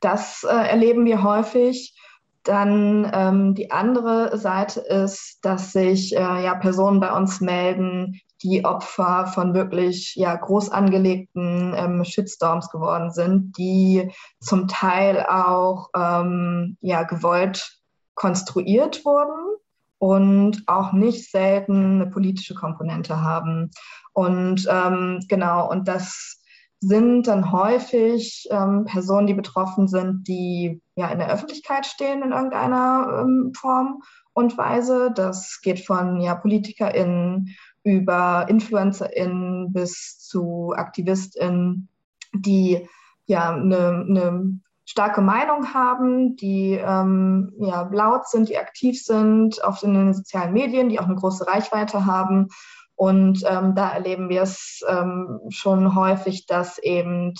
Das 0.00 0.44
äh, 0.44 0.48
erleben 0.48 1.04
wir 1.04 1.22
häufig. 1.22 1.96
Dann 2.42 3.08
ähm, 3.14 3.54
die 3.54 3.70
andere 3.70 4.36
Seite 4.36 4.80
ist, 4.80 5.38
dass 5.42 5.72
sich 5.72 6.16
äh, 6.16 6.18
ja 6.18 6.56
Personen 6.56 6.98
bei 6.98 7.12
uns 7.12 7.40
melden, 7.40 8.20
die 8.42 8.64
Opfer 8.64 9.28
von 9.28 9.54
wirklich 9.54 10.16
ja 10.16 10.34
groß 10.34 10.70
angelegten 10.70 11.72
ähm, 11.76 12.04
Shitstorms 12.04 12.70
geworden 12.70 13.12
sind, 13.12 13.56
die 13.56 14.10
zum 14.40 14.66
Teil 14.66 15.24
auch 15.24 15.90
ähm, 15.96 16.76
ja 16.80 17.04
gewollt 17.04 17.78
konstruiert 18.14 19.04
wurden 19.04 19.61
und 20.02 20.64
auch 20.66 20.92
nicht 20.92 21.30
selten 21.30 22.00
eine 22.00 22.08
politische 22.08 22.56
Komponente 22.56 23.20
haben. 23.20 23.70
Und 24.12 24.66
ähm, 24.68 25.20
genau, 25.28 25.70
und 25.70 25.86
das 25.86 26.42
sind 26.80 27.28
dann 27.28 27.52
häufig 27.52 28.48
ähm, 28.50 28.84
Personen, 28.84 29.28
die 29.28 29.34
betroffen 29.34 29.86
sind, 29.86 30.26
die 30.26 30.82
ja 30.96 31.08
in 31.12 31.20
der 31.20 31.30
Öffentlichkeit 31.30 31.86
stehen 31.86 32.24
in 32.24 32.32
irgendeiner 32.32 33.20
ähm, 33.20 33.52
Form 33.56 34.02
und 34.32 34.58
Weise. 34.58 35.12
Das 35.14 35.60
geht 35.62 35.86
von 35.86 36.20
ja, 36.20 36.34
PolitikerInnen 36.34 37.54
über 37.84 38.46
InfluencerInnen 38.48 39.72
bis 39.72 40.18
zu 40.18 40.72
AktivistInnen, 40.74 41.88
die 42.34 42.88
ja 43.26 43.52
eine, 43.54 44.04
eine 44.08 44.60
starke 44.92 45.22
Meinung 45.22 45.72
haben, 45.72 46.36
die 46.36 46.72
ähm, 46.72 47.54
ja, 47.58 47.88
laut 47.90 48.28
sind, 48.28 48.50
die 48.50 48.58
aktiv 48.58 49.02
sind, 49.02 49.58
oft 49.64 49.82
in 49.82 49.94
den 49.94 50.12
sozialen 50.12 50.52
Medien, 50.52 50.90
die 50.90 51.00
auch 51.00 51.06
eine 51.06 51.14
große 51.14 51.46
Reichweite 51.46 52.04
haben. 52.04 52.48
Und 52.94 53.42
ähm, 53.48 53.74
da 53.74 53.90
erleben 53.90 54.28
wir 54.28 54.42
es 54.42 54.84
ähm, 54.86 55.40
schon 55.48 55.94
häufig, 55.94 56.44
dass 56.44 56.76
eben 56.76 57.32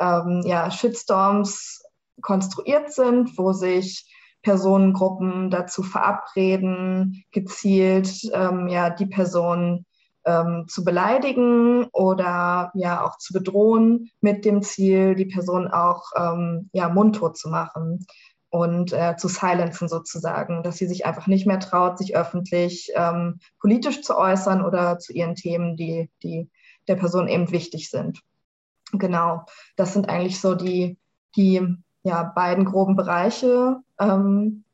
ähm, 0.00 0.42
ja, 0.46 0.70
Shitstorms 0.70 1.84
konstruiert 2.22 2.90
sind, 2.90 3.36
wo 3.36 3.52
sich 3.52 4.10
Personengruppen 4.42 5.50
dazu 5.50 5.82
verabreden, 5.82 7.24
gezielt 7.30 8.10
ähm, 8.32 8.68
ja, 8.68 8.88
die 8.88 9.06
Person 9.06 9.84
ähm, 10.26 10.66
zu 10.68 10.84
beleidigen 10.84 11.84
oder 11.92 12.70
ja 12.74 13.04
auch 13.04 13.16
zu 13.16 13.32
bedrohen 13.32 14.10
mit 14.20 14.44
dem 14.44 14.62
Ziel, 14.62 15.14
die 15.14 15.26
Person 15.26 15.68
auch 15.68 16.10
ähm, 16.16 16.68
ja, 16.72 16.88
mundtot 16.88 17.38
zu 17.38 17.48
machen 17.48 18.04
und 18.50 18.92
äh, 18.92 19.16
zu 19.16 19.28
silenzen 19.28 19.88
sozusagen, 19.88 20.62
dass 20.62 20.76
sie 20.76 20.86
sich 20.86 21.06
einfach 21.06 21.26
nicht 21.26 21.46
mehr 21.46 21.60
traut, 21.60 21.98
sich 21.98 22.16
öffentlich 22.16 22.90
ähm, 22.94 23.38
politisch 23.60 24.02
zu 24.02 24.16
äußern 24.16 24.64
oder 24.64 24.98
zu 24.98 25.12
ihren 25.12 25.34
Themen, 25.34 25.76
die, 25.76 26.10
die 26.22 26.50
der 26.88 26.96
Person 26.96 27.28
eben 27.28 27.50
wichtig 27.50 27.90
sind. 27.90 28.20
Genau, 28.92 29.44
das 29.76 29.92
sind 29.92 30.08
eigentlich 30.08 30.40
so 30.40 30.54
die, 30.54 30.96
die 31.36 31.76
ja, 32.02 32.22
beiden 32.22 32.64
groben 32.64 32.96
Bereiche, 32.96 33.78
ähm, 33.98 34.64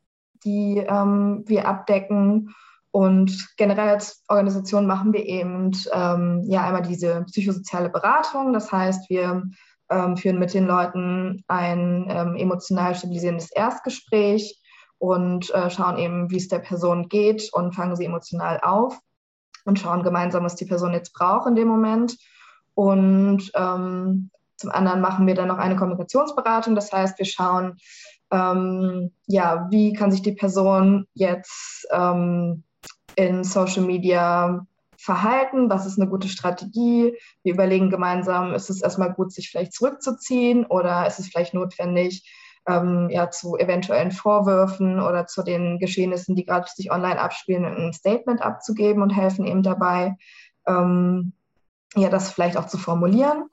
die 0.43 0.77
ähm, 0.77 1.43
wir 1.47 1.67
abdecken. 1.67 2.53
Und 2.93 3.55
generell 3.57 3.89
als 3.89 4.23
Organisation 4.27 4.85
machen 4.85 5.13
wir 5.13 5.25
eben 5.25 5.71
ähm, 5.91 6.43
ja 6.45 6.67
einmal 6.67 6.83
diese 6.83 7.23
psychosoziale 7.23 7.89
Beratung. 7.89 8.53
Das 8.53 8.71
heißt, 8.71 9.09
wir 9.09 9.49
ähm, 9.89 10.15
führen 10.15 10.37
mit 10.37 10.53
den 10.53 10.67
Leuten 10.67 11.43
ein 11.47 12.05
ähm, 12.07 12.35
emotional 12.35 12.93
stabilisierendes 12.93 13.51
Erstgespräch 13.51 14.61
und 14.99 15.49
äh, 15.55 15.71
schauen 15.71 15.97
eben, 15.97 16.29
wie 16.29 16.37
es 16.37 16.49
der 16.49 16.59
Person 16.59 17.09
geht 17.09 17.51
und 17.51 17.73
fangen 17.73 17.95
sie 17.95 18.05
emotional 18.05 18.59
auf 18.61 18.99
und 19.65 19.79
schauen 19.79 20.03
gemeinsam, 20.03 20.43
was 20.43 20.55
die 20.55 20.65
Person 20.65 20.93
jetzt 20.93 21.13
braucht 21.13 21.47
in 21.47 21.55
dem 21.55 21.69
Moment. 21.69 22.15
Und 22.75 23.51
ähm, 23.55 24.29
zum 24.55 24.69
anderen 24.69 25.01
machen 25.01 25.25
wir 25.25 25.33
dann 25.33 25.47
noch 25.47 25.57
eine 25.57 25.77
Kommunikationsberatung. 25.77 26.75
Das 26.75 26.93
heißt, 26.93 27.17
wir 27.17 27.25
schauen, 27.25 27.77
ähm, 28.29 29.11
ja, 29.25 29.67
wie 29.71 29.93
kann 29.93 30.11
sich 30.11 30.21
die 30.21 30.33
Person 30.33 31.07
jetzt 31.15 31.87
ähm, 31.91 32.63
in 33.15 33.43
Social 33.43 33.83
Media 33.83 34.65
verhalten, 34.97 35.69
was 35.69 35.85
ist 35.85 35.99
eine 35.99 36.09
gute 36.09 36.29
Strategie. 36.29 37.17
Wir 37.43 37.53
überlegen 37.53 37.89
gemeinsam, 37.89 38.53
ist 38.53 38.69
es 38.69 38.81
erstmal 38.81 39.13
gut, 39.13 39.33
sich 39.33 39.49
vielleicht 39.49 39.73
zurückzuziehen 39.73 40.65
oder 40.65 41.05
ist 41.07 41.19
es 41.19 41.27
vielleicht 41.27 41.53
notwendig, 41.53 42.29
ähm, 42.67 43.09
ja, 43.09 43.29
zu 43.29 43.57
eventuellen 43.57 44.11
Vorwürfen 44.11 44.99
oder 44.99 45.27
zu 45.27 45.43
den 45.43 45.79
Geschehnissen, 45.79 46.35
die 46.35 46.45
gerade 46.45 46.67
sich 46.73 46.91
online 46.91 47.19
abspielen, 47.19 47.65
ein 47.65 47.93
Statement 47.93 48.41
abzugeben 48.41 49.03
und 49.03 49.09
helfen 49.09 49.45
eben 49.45 49.63
dabei, 49.63 50.15
ähm, 50.65 51.33
ja, 51.95 52.09
das 52.09 52.31
vielleicht 52.31 52.55
auch 52.57 52.67
zu 52.67 52.77
formulieren. 52.77 53.49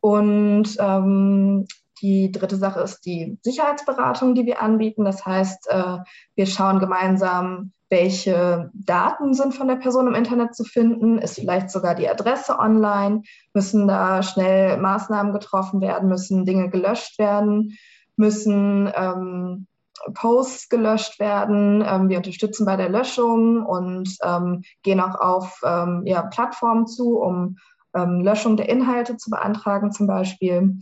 Und 0.00 0.76
ähm, 0.80 1.66
die 2.02 2.30
dritte 2.32 2.56
Sache 2.56 2.80
ist 2.80 3.00
die 3.06 3.38
Sicherheitsberatung, 3.42 4.34
die 4.34 4.46
wir 4.46 4.62
anbieten. 4.62 5.04
Das 5.04 5.24
heißt, 5.24 5.68
äh, 5.70 5.98
wir 6.34 6.46
schauen 6.46 6.78
gemeinsam, 6.78 7.72
welche 7.90 8.70
Daten 8.74 9.32
sind 9.34 9.54
von 9.54 9.68
der 9.68 9.76
Person 9.76 10.06
im 10.08 10.14
Internet 10.14 10.54
zu 10.54 10.64
finden, 10.64 11.18
ist 11.18 11.36
vielleicht 11.36 11.70
sogar 11.70 11.94
die 11.94 12.08
Adresse 12.08 12.58
online, 12.58 13.22
müssen 13.54 13.88
da 13.88 14.22
schnell 14.22 14.76
Maßnahmen 14.76 15.32
getroffen 15.32 15.80
werden, 15.80 16.08
müssen 16.08 16.44
Dinge 16.44 16.68
gelöscht 16.68 17.18
werden, 17.18 17.78
müssen 18.16 18.92
ähm, 18.94 19.66
Posts 20.14 20.68
gelöscht 20.68 21.18
werden. 21.18 21.82
Ähm, 21.86 22.08
wir 22.08 22.18
unterstützen 22.18 22.66
bei 22.66 22.76
der 22.76 22.88
Löschung 22.88 23.64
und 23.64 24.16
ähm, 24.22 24.62
gehen 24.82 25.00
auch 25.00 25.18
auf 25.18 25.60
ähm, 25.64 26.02
ja, 26.04 26.22
Plattformen 26.22 26.86
zu, 26.86 27.18
um 27.18 27.56
ähm, 27.94 28.20
Löschung 28.20 28.56
der 28.56 28.68
Inhalte 28.68 29.16
zu 29.16 29.30
beantragen 29.30 29.92
zum 29.92 30.06
Beispiel. 30.06 30.78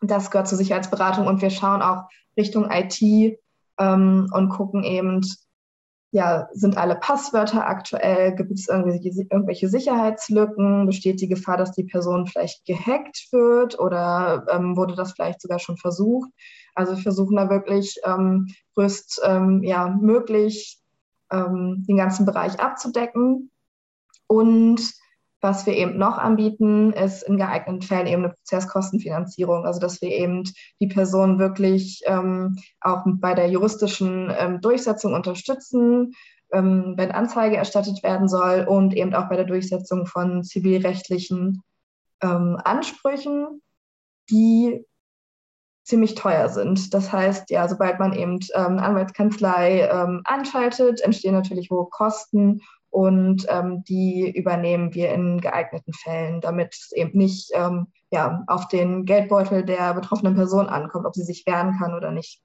Das 0.00 0.30
gehört 0.30 0.48
zur 0.48 0.58
Sicherheitsberatung 0.58 1.26
und 1.26 1.42
wir 1.42 1.50
schauen 1.50 1.80
auch 1.80 2.04
Richtung 2.36 2.68
IT 2.70 3.00
ähm, 3.78 4.28
und 4.32 4.48
gucken 4.48 4.84
eben, 4.84 5.22
ja, 6.14 6.48
sind 6.52 6.78
alle 6.78 6.94
Passwörter 6.94 7.66
aktuell? 7.66 8.36
Gibt 8.36 8.52
es 8.52 8.68
irgendwelche, 8.68 9.68
Sicherheitslücken? 9.68 10.86
Besteht 10.86 11.20
die 11.20 11.26
Gefahr, 11.26 11.56
dass 11.56 11.72
die 11.72 11.82
Person 11.82 12.28
vielleicht 12.28 12.64
gehackt 12.66 13.26
wird 13.32 13.80
oder 13.80 14.46
ähm, 14.48 14.76
wurde 14.76 14.94
das 14.94 15.14
vielleicht 15.14 15.40
sogar 15.40 15.58
schon 15.58 15.76
versucht? 15.76 16.30
Also 16.76 16.94
wir 16.94 17.02
versuchen 17.02 17.34
da 17.34 17.50
wirklich 17.50 17.96
ähm, 18.04 18.46
größt 18.76 19.22
ähm, 19.24 19.64
ja, 19.64 19.88
möglich 19.88 20.78
ähm, 21.32 21.84
den 21.88 21.96
ganzen 21.96 22.26
Bereich 22.26 22.60
abzudecken. 22.60 23.50
Und 24.28 24.94
was 25.44 25.66
wir 25.66 25.74
eben 25.74 25.98
noch 25.98 26.16
anbieten, 26.16 26.94
ist 26.94 27.22
in 27.22 27.36
geeigneten 27.36 27.82
Fällen 27.82 28.06
eben 28.06 28.24
eine 28.24 28.32
Prozesskostenfinanzierung, 28.32 29.66
also 29.66 29.78
dass 29.78 30.00
wir 30.00 30.08
eben 30.08 30.42
die 30.80 30.86
Person 30.86 31.38
wirklich 31.38 32.00
ähm, 32.06 32.56
auch 32.80 33.02
bei 33.06 33.34
der 33.34 33.50
juristischen 33.50 34.32
ähm, 34.36 34.62
Durchsetzung 34.62 35.12
unterstützen, 35.12 36.14
ähm, 36.50 36.94
wenn 36.96 37.12
Anzeige 37.12 37.58
erstattet 37.58 38.02
werden 38.02 38.26
soll 38.26 38.64
und 38.66 38.96
eben 38.96 39.14
auch 39.14 39.28
bei 39.28 39.36
der 39.36 39.44
Durchsetzung 39.44 40.06
von 40.06 40.42
zivilrechtlichen 40.44 41.62
ähm, 42.22 42.58
Ansprüchen, 42.64 43.60
die 44.30 44.82
ziemlich 45.84 46.14
teuer 46.14 46.48
sind. 46.48 46.94
Das 46.94 47.12
heißt, 47.12 47.50
ja, 47.50 47.68
sobald 47.68 47.98
man 47.98 48.14
eben 48.14 48.40
ähm, 48.54 48.78
Anwaltskanzlei 48.78 49.90
ähm, 49.92 50.22
anschaltet, 50.24 51.02
entstehen 51.02 51.34
natürlich 51.34 51.68
hohe 51.70 51.86
Kosten 51.90 52.62
und 52.94 53.44
ähm, 53.48 53.82
die 53.82 54.30
übernehmen 54.30 54.94
wir 54.94 55.12
in 55.12 55.40
geeigneten 55.40 55.92
Fällen, 55.92 56.40
damit 56.40 56.74
es 56.74 56.92
eben 56.92 57.18
nicht 57.18 57.50
ähm, 57.52 57.88
ja, 58.12 58.44
auf 58.46 58.68
den 58.68 59.04
Geldbeutel 59.04 59.64
der 59.64 59.94
betroffenen 59.94 60.36
Person 60.36 60.68
ankommt, 60.68 61.04
ob 61.04 61.12
sie 61.16 61.24
sich 61.24 61.44
wehren 61.44 61.76
kann 61.76 61.94
oder 61.94 62.12
nicht. 62.12 62.40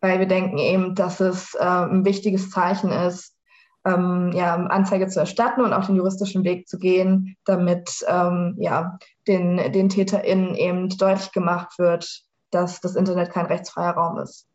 Weil 0.00 0.20
wir 0.20 0.26
denken 0.26 0.56
eben, 0.56 0.94
dass 0.94 1.20
es 1.20 1.54
äh, 1.54 1.62
ein 1.62 2.06
wichtiges 2.06 2.48
Zeichen 2.48 2.90
ist, 2.90 3.36
ähm, 3.84 4.32
ja, 4.32 4.54
Anzeige 4.54 5.06
zu 5.08 5.20
erstatten 5.20 5.60
und 5.60 5.74
auch 5.74 5.84
den 5.84 5.96
juristischen 5.96 6.42
Weg 6.44 6.66
zu 6.66 6.78
gehen, 6.78 7.36
damit 7.44 8.06
ähm, 8.08 8.56
ja, 8.58 8.98
den, 9.28 9.58
den 9.70 9.90
TäterInnen 9.90 10.54
eben 10.54 10.88
deutlich 10.88 11.32
gemacht 11.32 11.78
wird, 11.78 12.22
dass 12.50 12.80
das 12.80 12.96
Internet 12.96 13.32
kein 13.32 13.44
rechtsfreier 13.44 13.92
Raum 13.92 14.16
ist 14.18 14.48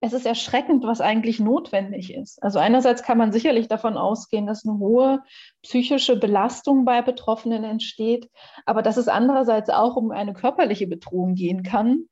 es 0.00 0.14
ist 0.14 0.24
erschreckend, 0.24 0.84
was 0.84 1.00
eigentlich 1.00 1.40
notwendig 1.40 2.14
ist. 2.14 2.42
Also 2.42 2.58
einerseits 2.58 3.02
kann 3.02 3.18
man 3.18 3.32
sicherlich 3.32 3.68
davon 3.68 3.96
ausgehen, 3.98 4.46
dass 4.46 4.64
eine 4.64 4.78
hohe 4.78 5.22
psychische 5.62 6.18
Belastung 6.18 6.84
bei 6.86 7.02
Betroffenen 7.02 7.64
entsteht, 7.64 8.30
aber 8.64 8.80
dass 8.82 8.96
es 8.96 9.08
andererseits 9.08 9.68
auch 9.68 9.96
um 9.96 10.10
eine 10.10 10.32
körperliche 10.32 10.86
Bedrohung 10.86 11.34
gehen 11.34 11.62
kann. 11.62 12.04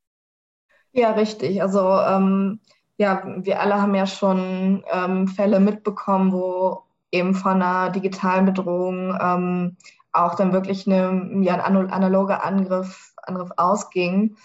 Ja, 0.93 1.13
richtig. 1.13 1.63
Also 1.63 1.81
ähm, 1.81 2.61
ja, 2.99 3.23
wir 3.39 3.61
alle 3.61 3.81
haben 3.81 3.95
ja 3.95 4.07
schon 4.07 4.85
ähm, 4.93 5.29
Fälle 5.29 5.61
mitbekommen, 5.61 6.33
wo 6.33 6.83
eben 7.11 7.35
von 7.35 7.63
einer 7.63 7.91
digitalen 7.91 8.45
Bedrohung 8.45 9.17
ähm, 9.19 9.77
auch 10.13 10.35
dann 10.35 10.53
wirklich 10.53 10.87
eine, 10.87 11.43
ja, 11.43 11.55
ein 11.55 11.91
analoger 11.91 12.45
Angriff, 12.45 13.15
Angriff 13.23 13.51
ausging. 13.57 14.37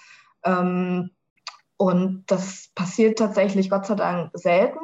Ähm, 0.46 1.12
und 1.84 2.24
das 2.28 2.70
passiert 2.76 3.20
tatsächlich 3.20 3.70
Gott 3.70 3.86
sei 3.86 3.96
Dank 3.96 4.32
selten, 4.36 4.80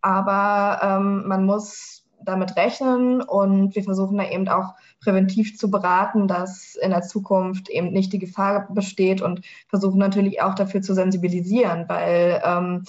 aber 0.00 0.80
ähm, 0.82 1.28
man 1.28 1.44
muss 1.44 2.06
damit 2.24 2.56
rechnen 2.56 3.20
und 3.20 3.74
wir 3.74 3.84
versuchen 3.84 4.16
da 4.16 4.26
eben 4.26 4.48
auch 4.48 4.72
präventiv 5.04 5.58
zu 5.58 5.70
beraten, 5.70 6.28
dass 6.28 6.76
in 6.76 6.92
der 6.92 7.02
Zukunft 7.02 7.68
eben 7.68 7.92
nicht 7.92 8.14
die 8.14 8.18
Gefahr 8.18 8.72
besteht 8.72 9.20
und 9.20 9.42
versuchen 9.68 9.98
natürlich 9.98 10.40
auch 10.40 10.54
dafür 10.54 10.80
zu 10.80 10.94
sensibilisieren, 10.94 11.84
weil 11.88 12.40
ähm, 12.42 12.84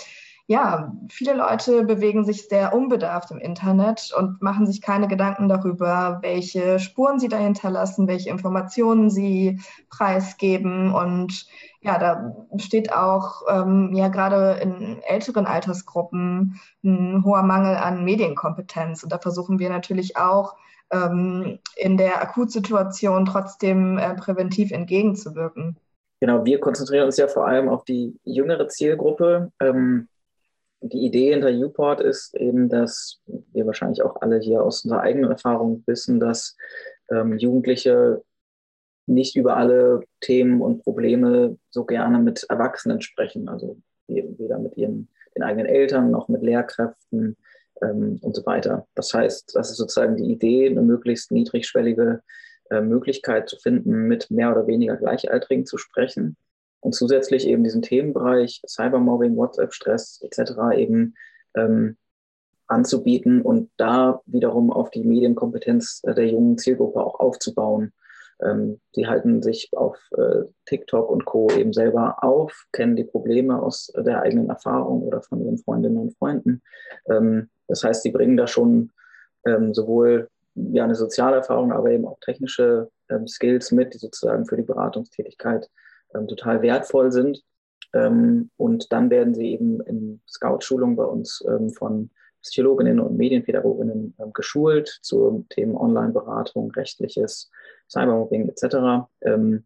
ja, 0.48 0.94
viele 1.10 1.34
Leute 1.34 1.84
bewegen 1.84 2.26
sich 2.26 2.48
sehr 2.48 2.74
unbedarft 2.74 3.32
im 3.32 3.40
Internet 3.40 4.12
und 4.18 4.42
machen 4.42 4.66
sich 4.66 4.82
keine 4.82 5.08
Gedanken 5.08 5.48
darüber, 5.48 6.20
welche 6.22 6.80
Spuren 6.80 7.20
sie 7.20 7.30
dahinter 7.30 7.70
lassen, 7.70 8.08
welche 8.08 8.30
Informationen 8.30 9.10
sie 9.10 9.60
preisgeben 9.90 10.94
und 10.94 11.46
ja, 11.84 11.98
da 11.98 12.36
besteht 12.52 12.94
auch 12.94 13.42
ähm, 13.50 13.92
ja 13.94 14.08
gerade 14.08 14.60
in 14.62 15.02
älteren 15.02 15.48
Altersgruppen 15.48 16.60
ein 16.84 17.24
hoher 17.26 17.42
Mangel 17.42 17.76
an 17.76 18.06
Medienkompetenz. 18.06 19.04
Und 19.04 19.12
da 19.12 19.18
versuchen 19.18 19.58
wir 19.58 19.72
natürlich 19.72 20.16
auch 20.16 20.56
ähm, 20.92 21.58
in 21.76 21.98
der 21.98 22.22
Akutsituation 22.22 23.26
trotzdem 23.26 23.98
äh, 23.98 24.14
präventiv 24.14 24.72
entgegenzuwirken. 24.72 25.76
Genau, 26.20 26.46
wir 26.46 26.60
konzentrieren 26.60 27.06
uns 27.06 27.18
ja 27.18 27.28
vor 27.28 27.48
allem 27.48 27.68
auf 27.68 27.84
die 27.84 28.16
jüngere 28.24 28.68
Zielgruppe. 28.68 29.52
Ähm, 29.60 30.08
die 30.82 31.06
Idee 31.06 31.32
hinter 31.32 31.50
Uport 31.50 32.02
ist 32.02 32.36
eben, 32.36 32.68
dass 32.68 33.22
wir 33.54 33.66
wahrscheinlich 33.66 34.02
auch 34.02 34.22
alle 34.22 34.40
hier 34.40 34.64
aus 34.64 34.84
unserer 34.84 35.02
eigenen 35.02 35.32
Erfahrung 35.32 35.84
wissen, 35.86 36.20
dass 36.20 36.58
ähm, 37.10 37.38
Jugendliche 37.38 38.24
nicht 39.06 39.36
über 39.36 39.58
alle 39.58 40.02
Themen 40.22 40.62
und 40.62 40.84
Probleme 40.84 41.58
so 41.70 41.86
gerne 41.86 42.20
mit 42.20 42.46
Erwachsenen 42.50 43.02
sprechen, 43.02 43.48
also 43.48 43.78
weder 44.08 44.60
mit 44.60 44.76
ihren 44.78 45.08
den 45.36 45.44
eigenen 45.44 45.68
Eltern 45.68 46.12
noch 46.12 46.28
mit 46.28 46.42
Lehrkräften 46.42 47.38
ähm, 47.82 48.20
und 48.22 48.36
so 48.36 48.46
weiter. 48.46 48.88
Das 48.96 49.14
heißt, 49.14 49.56
das 49.56 49.72
ist 49.72 49.78
sozusagen 49.78 50.18
die 50.18 50.32
Idee, 50.32 50.70
eine 50.70 50.82
möglichst 50.82 51.32
niedrigschwellige 51.32 52.22
äh, 52.70 52.82
Möglichkeit 52.82 53.48
zu 53.48 53.58
finden, 53.58 54.08
mit 54.08 54.30
mehr 54.30 54.52
oder 54.52 54.68
weniger 54.68 54.98
Gleichaltrigen 54.98 55.66
zu 55.66 55.78
sprechen 55.78 56.36
und 56.82 56.94
zusätzlich 56.94 57.48
eben 57.48 57.64
diesen 57.64 57.82
Themenbereich 57.82 58.62
Cybermobbing, 58.68 59.36
WhatsApp-Stress 59.36 60.22
etc. 60.24 60.52
eben 60.76 61.16
ähm, 61.56 61.98
anzubieten 62.68 63.42
und 63.42 63.70
da 63.78 64.22
wiederum 64.26 64.72
auf 64.72 64.92
die 64.92 65.04
Medienkompetenz 65.04 66.02
der 66.02 66.28
jungen 66.28 66.58
Zielgruppe 66.58 67.02
auch 67.02 67.20
aufzubauen 67.20 67.94
ähm, 68.42 68.80
die 68.96 69.08
halten 69.08 69.42
sich 69.42 69.70
auf 69.74 69.98
äh, 70.18 70.46
TikTok 70.66 71.10
und 71.10 71.26
Co. 71.26 71.50
eben 71.52 71.74
selber 71.74 72.24
auf, 72.24 72.66
kennen 72.72 72.96
die 72.96 73.04
Probleme 73.04 73.62
aus 73.62 73.92
der 73.96 74.22
eigenen 74.22 74.50
Erfahrung 74.50 75.04
oder 75.04 75.22
von 75.22 75.42
ihren 75.42 75.58
Freundinnen 75.58 75.98
und 75.98 76.18
Freunden. 76.18 76.62
Ähm, 77.10 77.50
das 77.68 77.84
heißt, 77.84 78.04
sie 78.04 78.12
bringen 78.12 78.38
da 78.38 78.48
schon 78.48 78.92
ähm, 79.46 79.74
sowohl 79.74 80.30
ja, 80.56 80.84
eine 80.84 80.96
soziale 80.96 81.38
Erfahrung, 81.38 81.72
aber 81.72 81.92
eben 81.92 82.08
auch 82.08 82.20
technische 82.20 82.90
ähm, 83.10 83.28
Skills 83.28 83.72
mit, 83.72 83.94
die 83.94 84.00
sozusagen 84.00 84.46
für 84.46 84.58
die 84.58 84.64
Beratungstätigkeit 84.64 85.70
ähm, 86.16 86.28
total 86.28 86.62
wertvoll 86.62 87.12
sind. 87.12 87.44
Ähm, 87.94 88.50
und 88.58 88.92
dann 88.92 89.10
werden 89.10 89.34
sie 89.34 89.52
eben 89.52 89.82
in 89.82 90.22
Scout-Schulungen 90.30 90.96
bei 90.96 91.06
uns 91.06 91.44
von 91.78 92.10
Psychologinnen 92.42 93.00
und 93.00 93.18
Medienpädagoginnen 93.18 94.16
geschult 94.34 95.00
zu 95.04 95.46
Themen 95.50 95.76
Online-Beratung, 95.76 96.72
rechtliches, 96.72 97.52
Cybermobbing 97.88 98.50
etc., 98.50 99.08
ähm, 99.22 99.66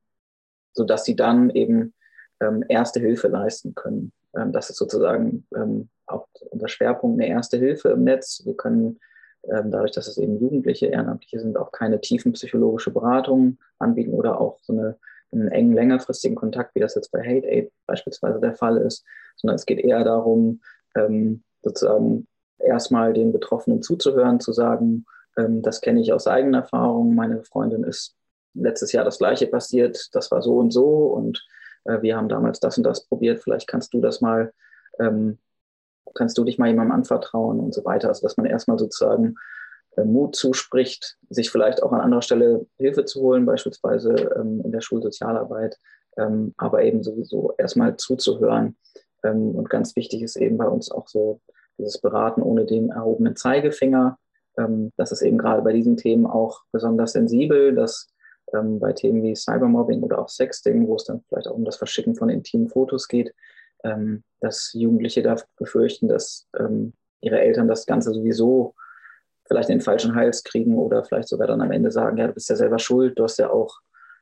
sodass 0.73 1.05
sie 1.05 1.15
dann 1.15 1.49
eben 1.51 1.93
ähm, 2.41 2.63
erste 2.67 2.99
Hilfe 2.99 3.27
leisten 3.27 3.75
können. 3.75 4.11
Ähm, 4.35 4.51
das 4.51 4.69
ist 4.69 4.77
sozusagen 4.77 5.47
ähm, 5.55 5.89
auch 6.05 6.27
unser 6.49 6.67
Schwerpunkt, 6.67 7.21
eine 7.21 7.29
erste 7.29 7.57
Hilfe 7.57 7.89
im 7.89 8.03
Netz. 8.03 8.41
Wir 8.45 8.55
können 8.55 8.99
ähm, 9.43 9.71
dadurch, 9.71 9.91
dass 9.91 10.07
es 10.07 10.17
eben 10.17 10.39
Jugendliche, 10.39 10.87
Ehrenamtliche 10.87 11.39
sind, 11.39 11.57
auch 11.57 11.71
keine 11.71 12.01
tiefen 12.01 12.33
psychologische 12.33 12.91
Beratung 12.91 13.57
anbieten 13.79 14.13
oder 14.13 14.39
auch 14.39 14.59
so 14.61 14.73
eine, 14.73 14.97
einen 15.31 15.49
engen, 15.49 15.73
längerfristigen 15.73 16.35
Kontakt, 16.35 16.75
wie 16.75 16.79
das 16.79 16.95
jetzt 16.95 17.11
bei 17.11 17.19
Hate 17.19 17.47
Aid 17.47 17.71
beispielsweise 17.87 18.39
der 18.39 18.55
Fall 18.55 18.77
ist, 18.77 19.03
sondern 19.35 19.55
es 19.55 19.65
geht 19.65 19.79
eher 19.79 20.03
darum, 20.03 20.61
ähm, 20.95 21.43
sozusagen 21.61 22.27
erstmal 22.59 23.13
den 23.13 23.31
Betroffenen 23.31 23.81
zuzuhören, 23.81 24.39
zu 24.39 24.53
sagen, 24.53 25.05
ähm, 25.37 25.61
das 25.61 25.81
kenne 25.81 26.01
ich 26.01 26.13
aus 26.13 26.27
eigener 26.27 26.59
Erfahrung. 26.59 27.15
Meine 27.15 27.43
Freundin 27.43 27.83
ist 27.83 28.15
letztes 28.53 28.91
Jahr 28.91 29.03
das 29.03 29.17
Gleiche 29.17 29.47
passiert. 29.47 30.09
Das 30.13 30.31
war 30.31 30.41
so 30.41 30.57
und 30.57 30.71
so 30.71 31.07
und 31.07 31.45
äh, 31.85 32.01
wir 32.01 32.17
haben 32.17 32.29
damals 32.29 32.59
das 32.59 32.77
und 32.77 32.83
das 32.83 33.05
probiert. 33.05 33.41
Vielleicht 33.41 33.67
kannst 33.67 33.93
du 33.93 34.01
das 34.01 34.21
mal, 34.21 34.53
ähm, 34.99 35.39
kannst 36.13 36.37
du 36.37 36.43
dich 36.43 36.57
mal 36.57 36.67
jemandem 36.67 36.95
anvertrauen 36.95 37.59
und 37.59 37.73
so 37.73 37.83
weiter. 37.85 38.09
Also, 38.09 38.21
dass 38.25 38.37
man 38.37 38.45
erstmal 38.45 38.79
sozusagen 38.79 39.35
Mut 40.03 40.35
zuspricht, 40.35 41.17
sich 41.29 41.49
vielleicht 41.49 41.81
auch 41.81 41.93
an 41.93 42.01
anderer 42.01 42.21
Stelle 42.21 42.65
Hilfe 42.77 43.05
zu 43.05 43.21
holen, 43.21 43.45
beispielsweise 43.45 44.13
ähm, 44.35 44.61
in 44.65 44.71
der 44.71 44.81
Schulsozialarbeit, 44.81 45.77
ähm, 46.17 46.53
aber 46.57 46.83
eben 46.83 47.03
sowieso 47.03 47.53
erstmal 47.57 47.95
zuzuhören. 47.95 48.75
Ähm, 49.23 49.51
und 49.55 49.69
ganz 49.69 49.95
wichtig 49.95 50.21
ist 50.21 50.35
eben 50.35 50.57
bei 50.57 50.67
uns 50.67 50.91
auch 50.91 51.07
so 51.07 51.39
dieses 51.77 51.99
Beraten 51.99 52.41
ohne 52.41 52.65
den 52.65 52.89
erhobenen 52.89 53.35
Zeigefinger. 53.35 54.17
Das 54.95 55.11
ist 55.11 55.21
eben 55.21 55.37
gerade 55.37 55.61
bei 55.61 55.73
diesen 55.73 55.97
Themen 55.97 56.25
auch 56.25 56.61
besonders 56.71 57.11
sensibel, 57.11 57.75
dass 57.75 58.07
bei 58.53 58.93
Themen 58.93 59.21
wie 59.21 59.35
Cybermobbing 59.35 60.01
oder 60.01 60.19
auch 60.19 60.29
Sexting, 60.29 60.87
wo 60.87 60.95
es 60.95 61.03
dann 61.03 61.19
vielleicht 61.27 61.49
auch 61.49 61.55
um 61.55 61.65
das 61.65 61.75
Verschicken 61.75 62.15
von 62.15 62.29
intimen 62.29 62.69
Fotos 62.69 63.09
geht, 63.09 63.35
dass 64.39 64.71
Jugendliche 64.71 65.21
da 65.21 65.35
befürchten, 65.57 66.07
dass 66.07 66.47
ihre 67.19 67.41
Eltern 67.41 67.67
das 67.67 67.85
Ganze 67.85 68.13
sowieso 68.13 68.73
vielleicht 69.47 69.69
den 69.69 69.81
falschen 69.81 70.15
Hals 70.15 70.43
kriegen 70.43 70.77
oder 70.77 71.03
vielleicht 71.03 71.27
sogar 71.27 71.47
dann 71.47 71.61
am 71.61 71.71
Ende 71.71 71.91
sagen, 71.91 72.17
ja, 72.17 72.27
du 72.27 72.33
bist 72.33 72.49
ja 72.49 72.55
selber 72.55 72.79
schuld, 72.79 73.17
du 73.17 73.23
hast 73.23 73.37
ja 73.37 73.49
auch, 73.49 73.79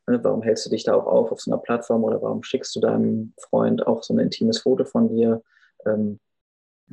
ne, 0.08 0.24
warum 0.24 0.42
hältst 0.42 0.66
du 0.66 0.70
dich 0.70 0.84
da 0.84 0.94
auch 0.96 1.06
auf 1.06 1.32
auf 1.32 1.42
so 1.42 1.52
einer 1.52 1.62
Plattform 1.62 2.04
oder 2.04 2.22
warum 2.22 2.44
schickst 2.44 2.76
du 2.76 2.80
deinem 2.80 3.34
Freund 3.40 3.88
auch 3.88 4.04
so 4.04 4.14
ein 4.14 4.20
intimes 4.20 4.60
Foto 4.60 4.86
von 4.86 5.10
dir? 5.10 5.42
Ähm, 5.86 6.20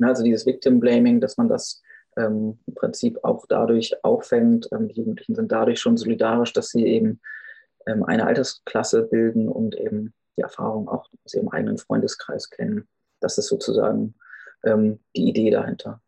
also 0.01 0.23
dieses 0.23 0.45
Victim 0.45 0.79
Blaming, 0.79 1.19
dass 1.19 1.37
man 1.37 1.47
das 1.47 1.81
ähm, 2.17 2.59
im 2.65 2.73
Prinzip 2.73 3.19
auch 3.23 3.45
dadurch 3.47 4.03
auffängt. 4.03 4.67
Ähm, 4.71 4.87
die 4.87 4.95
Jugendlichen 4.95 5.35
sind 5.35 5.51
dadurch 5.51 5.79
schon 5.79 5.97
solidarisch, 5.97 6.53
dass 6.53 6.69
sie 6.69 6.85
eben 6.85 7.21
ähm, 7.85 8.03
eine 8.03 8.25
Altersklasse 8.25 9.03
bilden 9.03 9.47
und 9.47 9.75
eben 9.75 10.13
die 10.37 10.41
Erfahrung 10.41 10.87
auch 10.87 11.09
aus 11.25 11.33
ihrem 11.33 11.49
eigenen 11.49 11.77
Freundeskreis 11.77 12.49
kennen. 12.49 12.87
Das 13.19 13.37
ist 13.37 13.47
sozusagen 13.47 14.15
ähm, 14.63 14.99
die 15.15 15.29
Idee 15.29 15.51
dahinter. 15.51 16.01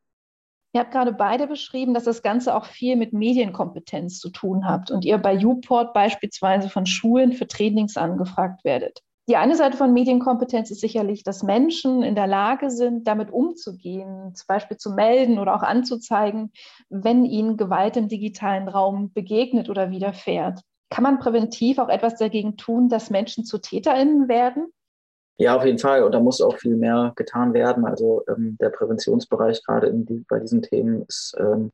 Ihr 0.73 0.81
habt 0.81 0.91
gerade 0.91 1.13
beide 1.13 1.45
beschrieben, 1.45 1.93
dass 1.93 2.05
das 2.05 2.23
Ganze 2.23 2.55
auch 2.55 2.65
viel 2.65 2.95
mit 2.95 3.13
Medienkompetenz 3.13 4.19
zu 4.19 4.31
tun 4.31 4.65
habt 4.67 4.89
und 4.89 5.05
ihr 5.05 5.19
bei 5.19 5.37
Uport 5.37 5.93
beispielsweise 5.93 6.67
von 6.67 6.87
Schulen 6.87 7.33
für 7.33 7.47
Trainings 7.47 7.95
angefragt 7.95 8.63
werdet. 8.63 9.01
Die 9.29 9.37
eine 9.37 9.55
Seite 9.55 9.77
von 9.77 9.93
Medienkompetenz 9.93 10.71
ist 10.71 10.81
sicherlich, 10.81 11.23
dass 11.23 11.43
Menschen 11.43 12.01
in 12.01 12.15
der 12.15 12.27
Lage 12.27 12.71
sind, 12.71 13.07
damit 13.07 13.31
umzugehen, 13.31 14.33
zum 14.33 14.45
Beispiel 14.47 14.75
zu 14.77 14.91
melden 14.91 15.37
oder 15.37 15.55
auch 15.55 15.61
anzuzeigen, 15.61 16.51
wenn 16.89 17.23
ihnen 17.23 17.55
Gewalt 17.55 17.95
im 17.95 18.09
digitalen 18.09 18.67
Raum 18.67 19.13
begegnet 19.13 19.69
oder 19.69 19.91
widerfährt. 19.91 20.59
Kann 20.89 21.03
man 21.03 21.19
präventiv 21.19 21.77
auch 21.77 21.87
etwas 21.87 22.17
dagegen 22.17 22.57
tun, 22.57 22.89
dass 22.89 23.11
Menschen 23.11 23.45
zu 23.45 23.59
TäterInnen 23.59 24.27
werden? 24.27 24.73
Ja, 25.37 25.55
auf 25.55 25.65
jeden 25.65 25.79
Fall. 25.79 26.03
Und 26.03 26.13
da 26.13 26.19
muss 26.19 26.41
auch 26.41 26.57
viel 26.57 26.75
mehr 26.75 27.13
getan 27.15 27.53
werden. 27.53 27.85
Also 27.85 28.23
ähm, 28.27 28.57
der 28.61 28.69
Präventionsbereich 28.69 29.63
gerade 29.65 29.91
die, 29.93 30.23
bei 30.29 30.39
diesen 30.39 30.61
Themen 30.61 31.03
ist 31.07 31.35
ähm, 31.39 31.71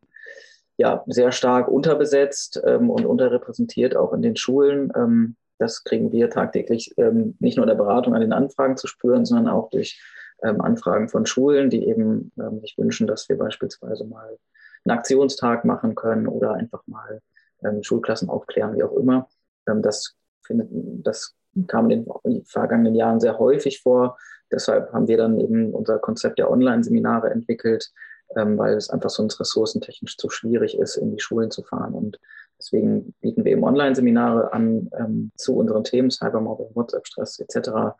ja, 0.77 1.03
sehr 1.07 1.33
stark 1.33 1.67
unterbesetzt 1.67 2.61
ähm, 2.65 2.89
und 2.89 3.05
unterrepräsentiert, 3.05 3.97
auch 3.97 4.13
in 4.13 4.21
den 4.21 4.37
Schulen. 4.37 4.91
Ähm, 4.95 5.35
das 5.57 5.83
kriegen 5.83 6.13
wir 6.13 6.29
tagtäglich 6.29 6.93
ähm, 6.97 7.35
nicht 7.39 7.57
nur 7.57 7.65
in 7.65 7.69
der 7.69 7.75
Beratung 7.75 8.15
an 8.15 8.21
den 8.21 8.31
Anfragen 8.31 8.77
zu 8.77 8.87
spüren, 8.87 9.25
sondern 9.25 9.53
auch 9.53 9.69
durch 9.69 10.01
ähm, 10.41 10.61
Anfragen 10.61 11.09
von 11.09 11.25
Schulen, 11.25 11.69
die 11.69 11.85
eben 11.85 12.31
ähm, 12.39 12.61
sich 12.61 12.77
wünschen, 12.77 13.07
dass 13.07 13.27
wir 13.27 13.37
beispielsweise 13.37 14.05
mal 14.05 14.37
einen 14.85 14.97
Aktionstag 14.97 15.65
machen 15.65 15.95
können 15.95 16.27
oder 16.27 16.53
einfach 16.53 16.81
mal 16.87 17.21
ähm, 17.63 17.83
Schulklassen 17.83 18.29
aufklären, 18.29 18.73
wie 18.77 18.83
auch 18.83 18.93
immer. 18.93 19.27
das, 19.65 20.15
findet, 20.41 20.69
das 20.71 21.35
kam 21.67 21.89
in 21.89 22.05
den 22.25 22.45
vergangenen 22.45 22.95
Jahren 22.95 23.19
sehr 23.19 23.39
häufig 23.39 23.81
vor. 23.81 24.17
Deshalb 24.51 24.91
haben 24.93 25.07
wir 25.07 25.17
dann 25.17 25.39
eben 25.39 25.73
unser 25.73 25.99
Konzept 25.99 26.39
der 26.39 26.49
Online-Seminare 26.49 27.29
entwickelt, 27.29 27.91
ähm, 28.35 28.57
weil 28.57 28.75
es 28.75 28.89
einfach 28.89 29.09
sonst 29.09 29.39
ressourcentechnisch 29.39 30.17
zu 30.17 30.29
schwierig 30.29 30.77
ist, 30.77 30.97
in 30.97 31.11
die 31.11 31.21
Schulen 31.21 31.51
zu 31.51 31.63
fahren. 31.63 31.93
Und 31.93 32.19
deswegen 32.57 33.13
bieten 33.21 33.45
wir 33.45 33.51
eben 33.51 33.63
Online-Seminare 33.63 34.53
an 34.53 34.89
ähm, 34.97 35.31
zu 35.35 35.55
unseren 35.55 35.83
Themen, 35.83 36.11
Cybermobbing, 36.11 36.75
WhatsApp-Stress 36.75 37.39
etc., 37.39 37.95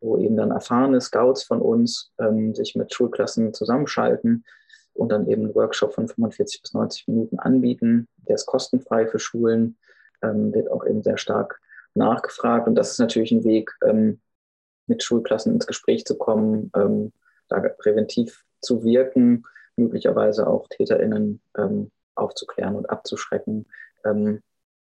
wo 0.00 0.18
eben 0.18 0.36
dann 0.36 0.50
erfahrene 0.50 1.00
Scouts 1.00 1.44
von 1.44 1.60
uns 1.60 2.12
ähm, 2.18 2.54
sich 2.54 2.74
mit 2.74 2.92
Schulklassen 2.92 3.54
zusammenschalten 3.54 4.44
und 4.94 5.10
dann 5.10 5.28
eben 5.28 5.44
einen 5.44 5.54
Workshop 5.54 5.94
von 5.94 6.08
45 6.08 6.62
bis 6.62 6.74
90 6.74 7.08
Minuten 7.08 7.38
anbieten. 7.38 8.08
Der 8.28 8.34
ist 8.34 8.46
kostenfrei 8.46 9.06
für 9.06 9.20
Schulen, 9.20 9.78
ähm, 10.22 10.52
wird 10.52 10.70
auch 10.70 10.84
eben 10.84 11.02
sehr 11.02 11.18
stark 11.18 11.61
nachgefragt. 11.94 12.66
Und 12.66 12.74
das 12.74 12.92
ist 12.92 12.98
natürlich 12.98 13.32
ein 13.32 13.44
Weg, 13.44 13.70
ähm, 13.84 14.20
mit 14.86 15.02
Schulklassen 15.02 15.52
ins 15.52 15.66
Gespräch 15.66 16.04
zu 16.04 16.16
kommen, 16.16 16.70
ähm, 16.76 17.12
da 17.48 17.60
präventiv 17.60 18.44
zu 18.60 18.82
wirken 18.84 19.44
möglicherweise 19.76 20.46
auch 20.46 20.68
TäterInnen 20.68 21.40
ähm, 21.56 21.90
aufzuklären 22.14 22.76
und 22.76 22.90
abzuschrecken. 22.90 23.66
Ähm, 24.04 24.42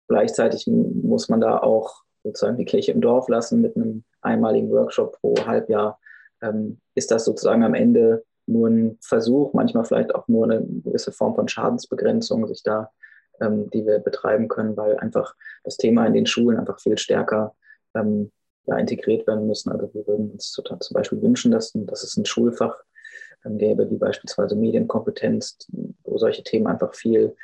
gleichzeitig 0.07 0.67
muss 0.67 1.29
man 1.29 1.41
da 1.41 1.59
auch 1.59 2.03
sozusagen 2.23 2.57
die 2.57 2.65
Kirche 2.65 2.91
im 2.91 3.01
Dorf 3.01 3.27
lassen 3.27 3.61
mit 3.61 3.75
einem 3.75 4.03
einmaligen 4.21 4.69
Workshop 4.71 5.19
pro 5.19 5.35
Halbjahr. 5.45 5.99
Ähm, 6.41 6.79
ist 6.95 7.11
das 7.11 7.25
sozusagen 7.25 7.63
am 7.63 7.73
Ende 7.73 8.23
nur 8.45 8.69
ein 8.69 8.97
Versuch, 9.01 9.53
manchmal 9.53 9.85
vielleicht 9.85 10.13
auch 10.15 10.27
nur 10.27 10.45
eine 10.45 10.65
gewisse 10.65 11.11
Form 11.11 11.35
von 11.35 11.47
Schadensbegrenzung, 11.47 12.47
sich 12.47 12.63
da, 12.63 12.91
ähm, 13.41 13.69
die 13.69 13.85
wir 13.85 13.99
betreiben 13.99 14.47
können, 14.47 14.77
weil 14.77 14.97
einfach 14.97 15.35
das 15.63 15.77
Thema 15.77 16.05
in 16.05 16.13
den 16.13 16.25
Schulen 16.25 16.57
einfach 16.57 16.79
viel 16.79 16.97
stärker 16.97 17.55
ähm, 17.95 18.31
ja, 18.65 18.77
integriert 18.77 19.27
werden 19.27 19.47
müssen. 19.47 19.71
Also 19.71 19.93
wir 19.93 20.07
würden 20.07 20.31
uns 20.31 20.51
zum 20.51 20.93
Beispiel 20.93 21.21
wünschen, 21.21 21.51
dass, 21.51 21.71
dass 21.73 22.03
es 22.03 22.17
ein 22.17 22.25
Schulfach 22.25 22.75
gäbe, 23.45 23.89
wie 23.89 23.97
beispielsweise 23.97 24.55
Medienkompetenz, 24.55 25.67
wo 26.03 26.17
solche 26.17 26.43
Themen 26.43 26.67
einfach 26.67 26.95
viel 26.95 27.35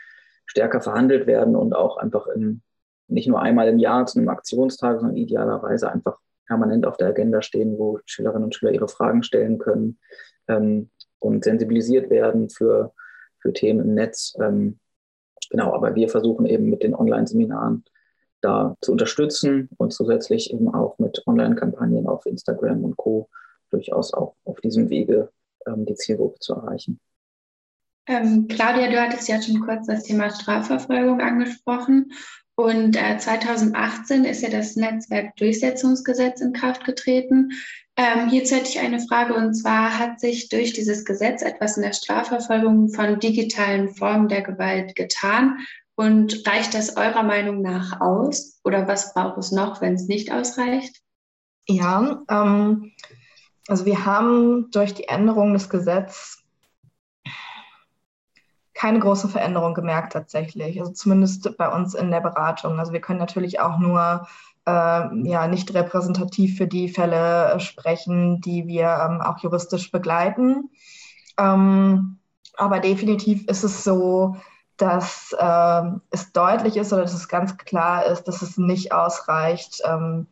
stärker 0.46 0.82
verhandelt 0.82 1.28
werden 1.28 1.56
und 1.56 1.74
auch 1.74 1.98
einfach 1.98 2.28
im, 2.28 2.62
nicht 3.08 3.28
nur 3.28 3.42
einmal 3.42 3.68
im 3.68 3.80
Jahr 3.80 4.06
zu 4.06 4.18
einem 4.18 4.30
Aktionstag, 4.30 5.00
sondern 5.00 5.18
idealerweise 5.18 5.92
einfach 5.92 6.18
permanent 6.48 6.86
auf 6.86 6.98
der 6.98 7.10
Agenda 7.10 7.42
stehen, 7.42 7.78
wo 7.78 8.00
Schülerinnen 8.06 8.46
und 8.46 8.56
Schüler 8.56 8.72
ihre 8.72 8.88
Fragen 8.88 9.24
stellen 9.24 9.60
können 9.60 10.00
ähm, 10.48 10.90
und 11.20 11.44
sensibilisiert 11.44 12.10
werden 12.10 12.50
für, 12.50 12.94
für 13.40 13.54
Themen 13.54 13.82
im 13.82 13.94
Netz. 13.94 14.34
Ähm, 14.40 14.80
genau, 15.50 15.74
aber 15.74 15.96
wir 15.96 16.10
versuchen 16.10 16.46
eben 16.46 16.70
mit 16.70 16.84
den 16.84 16.96
Online-Seminaren 16.96 17.84
da 18.42 18.76
zu 18.82 18.92
unterstützen 18.92 19.70
und 19.78 19.92
zusätzlich 19.92 20.54
eben 20.54 20.74
auch 20.74 20.98
mit 20.98 21.24
Online-Kampagnen 21.28 22.08
auf 22.08 22.26
Instagram 22.26 22.84
und 22.84 22.98
Co. 22.98 23.30
durchaus 23.70 24.14
auch 24.14 24.36
auf 24.46 24.60
diesem 24.62 24.90
Wege 24.90 25.30
ähm, 25.68 25.86
die 25.86 25.96
Zielgruppe 25.96 26.40
zu 26.40 26.54
erreichen. 26.54 27.00
Ähm, 28.08 28.48
Claudia, 28.48 28.90
du 28.90 29.00
hattest 29.00 29.28
ja 29.28 29.42
schon 29.42 29.62
kurz 29.62 29.88
das 29.88 30.04
Thema 30.04 30.32
Strafverfolgung 30.32 31.22
angesprochen. 31.22 32.12
Und 32.56 32.98
äh, 32.98 33.18
2018 33.18 34.26
ist 34.26 34.42
ja 34.42 34.50
das 34.50 34.76
Netzwerkdurchsetzungsgesetz 34.76 36.42
in 36.42 36.52
Kraft 36.52 36.84
getreten. 36.84 37.52
Ähm, 38.00 38.30
hierzu 38.30 38.56
hätte 38.56 38.70
ich 38.70 38.80
eine 38.80 39.02
Frage 39.02 39.34
und 39.34 39.54
zwar 39.54 40.00
hat 40.00 40.22
sich 40.22 40.48
durch 40.48 40.72
dieses 40.72 41.04
Gesetz 41.04 41.42
etwas 41.42 41.76
in 41.76 41.84
der 41.84 41.92
Strafverfolgung 41.92 42.92
von 42.92 43.20
digitalen 43.20 43.94
Formen 43.94 44.30
der 44.30 44.42
Gewalt 44.42 44.96
getan 44.96 45.58
und 45.96 46.48
reicht 46.48 46.74
das 46.74 46.96
eurer 46.96 47.24
Meinung 47.24 47.62
nach 47.62 48.00
aus 48.00 48.62
oder 48.64 48.88
was 48.88 49.14
braucht 49.14 49.38
es 49.40 49.52
noch, 49.52 49.82
wenn 49.82 49.96
es 49.96 50.08
nicht 50.08 50.32
ausreicht? 50.32 51.02
Ja, 51.68 52.22
ähm, 52.30 52.94
also 53.68 53.86
wir 53.86 54.06
haben 54.06 54.72
durch 54.72 54.94
die 54.94 55.10
Änderung 55.10 55.52
des 55.52 55.70
Gesetzes 55.70 56.42
keine 58.74 59.00
große 59.00 59.28
Veränderung 59.28 59.74
gemerkt 59.74 60.14
tatsächlich. 60.14 60.80
Also 60.80 60.94
zumindest 60.94 61.58
bei 61.58 61.68
uns 61.68 61.96
in 61.96 62.12
der 62.12 62.22
Beratung. 62.22 62.80
Also 62.80 62.94
wir 62.94 63.02
können 63.02 63.20
natürlich 63.20 63.60
auch 63.60 63.78
nur 63.78 64.26
ja 64.70 65.48
nicht 65.48 65.74
repräsentativ 65.74 66.58
für 66.58 66.68
die 66.68 66.90
Fälle 66.90 67.60
sprechen, 67.60 68.42
die 68.42 68.68
wir 68.68 68.86
ähm, 68.86 69.22
auch 69.22 69.40
juristisch 69.40 69.92
begleiten. 69.92 70.70
Ähm, 71.38 72.20
aber 72.58 72.80
definitiv 72.80 73.48
ist 73.48 73.64
es 73.64 73.84
so, 73.84 74.36
dass 74.78 75.36
äh, 75.38 75.82
es 76.10 76.32
deutlich 76.32 76.78
ist 76.78 76.94
oder 76.94 77.04
dass 77.04 77.14
es 77.14 77.28
ganz 77.28 77.58
klar 77.58 78.06
ist, 78.06 78.24
dass 78.24 78.42
es 78.42 78.58
nicht 78.58 78.92
ausreicht, 78.92 79.82
ähm, 79.86 80.28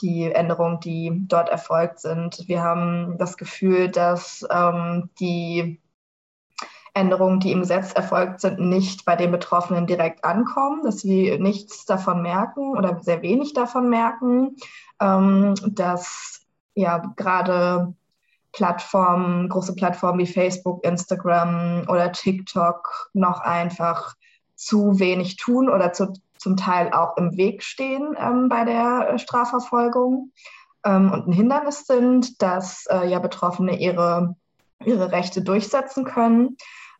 die 0.00 0.30
Änderungen, 0.30 0.80
die 0.80 1.24
dort 1.26 1.48
erfolgt 1.48 2.00
sind. 2.00 2.44
Wir 2.46 2.62
haben 2.62 3.16
das 3.18 3.36
Gefühl, 3.36 3.88
dass 3.88 4.46
ähm, 4.50 5.10
die 5.18 5.80
Änderungen, 6.98 7.40
die 7.40 7.52
im 7.52 7.60
Gesetz 7.60 7.92
erfolgt 7.92 8.40
sind, 8.40 8.58
nicht 8.58 9.04
bei 9.04 9.16
den 9.16 9.30
Betroffenen 9.30 9.86
direkt 9.86 10.24
ankommen, 10.24 10.82
dass 10.84 11.00
sie 11.00 11.38
nichts 11.38 11.84
davon 11.84 12.22
merken 12.22 12.76
oder 12.76 12.98
sehr 13.00 13.22
wenig 13.22 13.54
davon 13.54 13.88
merken, 13.88 14.56
ähm, 15.00 15.54
dass 15.66 16.40
ja 16.74 16.98
gerade 17.16 17.94
Plattformen, 18.52 19.48
große 19.48 19.74
Plattformen 19.74 20.18
wie 20.18 20.26
Facebook, 20.26 20.84
Instagram 20.84 21.84
oder 21.88 22.12
TikTok 22.12 23.10
noch 23.12 23.40
einfach 23.40 24.14
zu 24.56 24.98
wenig 24.98 25.36
tun 25.36 25.68
oder 25.68 25.92
zu 25.92 26.12
zum 26.38 26.56
Teil 26.56 26.92
auch 26.92 27.16
im 27.16 27.36
Weg 27.36 27.62
stehen 27.62 28.16
ähm, 28.18 28.48
bei 28.48 28.64
der 28.64 29.18
Strafverfolgung 29.18 30.32
ähm, 30.84 31.12
und 31.12 31.26
ein 31.26 31.32
Hindernis 31.32 31.86
sind, 31.86 32.40
dass 32.40 32.86
äh, 32.86 33.08
ja 33.08 33.18
Betroffene 33.18 33.78
ihre, 33.78 34.36
ihre 34.84 35.12
Rechte 35.12 35.42
durchsetzen 35.42 36.04
können. 36.04 36.56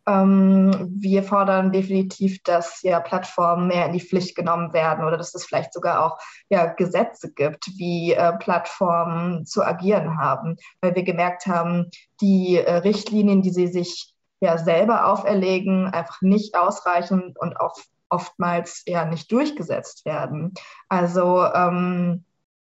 Ähm, 0.08 0.88
wir 0.98 1.22
fordern 1.22 1.70
definitiv, 1.70 2.42
dass 2.42 2.82
ja 2.82 2.98
Plattformen 2.98 3.68
mehr 3.68 3.86
in 3.86 3.92
die 3.92 4.00
Pflicht 4.00 4.34
genommen 4.34 4.72
werden 4.72 5.04
oder 5.04 5.18
dass 5.18 5.34
es 5.34 5.44
vielleicht 5.44 5.74
sogar 5.74 6.04
auch 6.04 6.18
ja, 6.48 6.66
Gesetze 6.66 7.32
gibt, 7.32 7.66
wie 7.76 8.14
äh, 8.14 8.32
Plattformen 8.38 9.44
zu 9.44 9.62
agieren 9.62 10.18
haben, 10.18 10.56
weil 10.80 10.94
wir 10.94 11.02
gemerkt 11.02 11.46
haben, 11.46 11.90
die 12.22 12.56
äh, 12.56 12.76
Richtlinien, 12.76 13.42
die 13.42 13.50
sie 13.50 13.66
sich 13.66 14.14
ja 14.40 14.56
selber 14.56 15.06
auferlegen, 15.06 15.88
einfach 15.88 16.22
nicht 16.22 16.56
ausreichen 16.56 17.34
und 17.38 17.60
auch 17.60 17.76
oftmals 18.08 18.84
ja 18.86 19.04
nicht 19.04 19.30
durchgesetzt 19.30 20.06
werden. 20.06 20.54
Also 20.88 21.44
ähm, 21.44 22.24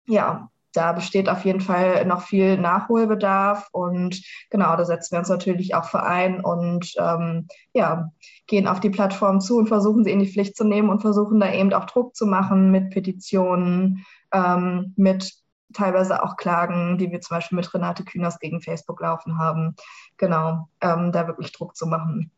ja, 0.07 0.49
da 0.77 0.91
besteht 0.93 1.27
auf 1.27 1.43
jeden 1.43 1.59
Fall 1.59 2.05
noch 2.05 2.21
viel 2.21 2.55
Nachholbedarf 2.55 3.67
und 3.71 4.21
genau, 4.51 4.75
da 4.75 4.85
setzen 4.85 5.13
wir 5.13 5.19
uns 5.19 5.29
natürlich 5.29 5.73
auch 5.73 5.85
für 5.85 6.03
ein 6.03 6.39
und 6.39 6.93
ähm, 6.99 7.47
ja, 7.73 8.11
gehen 8.45 8.67
auf 8.67 8.79
die 8.79 8.91
Plattform 8.91 9.41
zu 9.41 9.57
und 9.57 9.67
versuchen 9.67 10.03
sie 10.03 10.11
in 10.11 10.19
die 10.19 10.31
Pflicht 10.31 10.55
zu 10.55 10.63
nehmen 10.63 10.89
und 10.89 11.01
versuchen 11.01 11.39
da 11.39 11.51
eben 11.51 11.73
auch 11.73 11.85
Druck 11.85 12.15
zu 12.15 12.27
machen 12.27 12.69
mit 12.69 12.91
Petitionen, 12.91 14.05
ähm, 14.31 14.93
mit 14.97 15.33
teilweise 15.73 16.21
auch 16.21 16.37
Klagen, 16.37 16.99
die 16.99 17.11
wir 17.11 17.21
zum 17.21 17.37
Beispiel 17.37 17.55
mit 17.55 17.73
Renate 17.73 18.03
Kühners 18.03 18.37
gegen 18.39 18.61
Facebook 18.61 19.01
laufen 19.01 19.39
haben. 19.39 19.75
Genau, 20.17 20.69
ähm, 20.81 21.11
da 21.11 21.25
wirklich 21.25 21.51
Druck 21.53 21.75
zu 21.75 21.87
machen. 21.87 22.31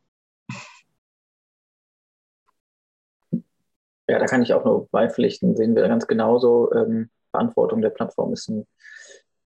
Ja, 4.08 4.18
da 4.18 4.26
kann 4.26 4.42
ich 4.42 4.54
auch 4.54 4.64
nur 4.64 4.88
beipflichten, 4.88 5.58
sehen 5.58 5.76
wir 5.76 5.88
ganz 5.90 6.08
genauso. 6.08 6.72
Ähm, 6.74 7.10
Verantwortung 7.32 7.82
der 7.82 7.90
Plattform 7.90 8.34
ist 8.34 8.50
ein 8.50 8.66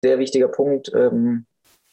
sehr 0.02 0.20
wichtiger 0.20 0.48
Punkt, 0.48 0.92
ähm, 0.94 1.46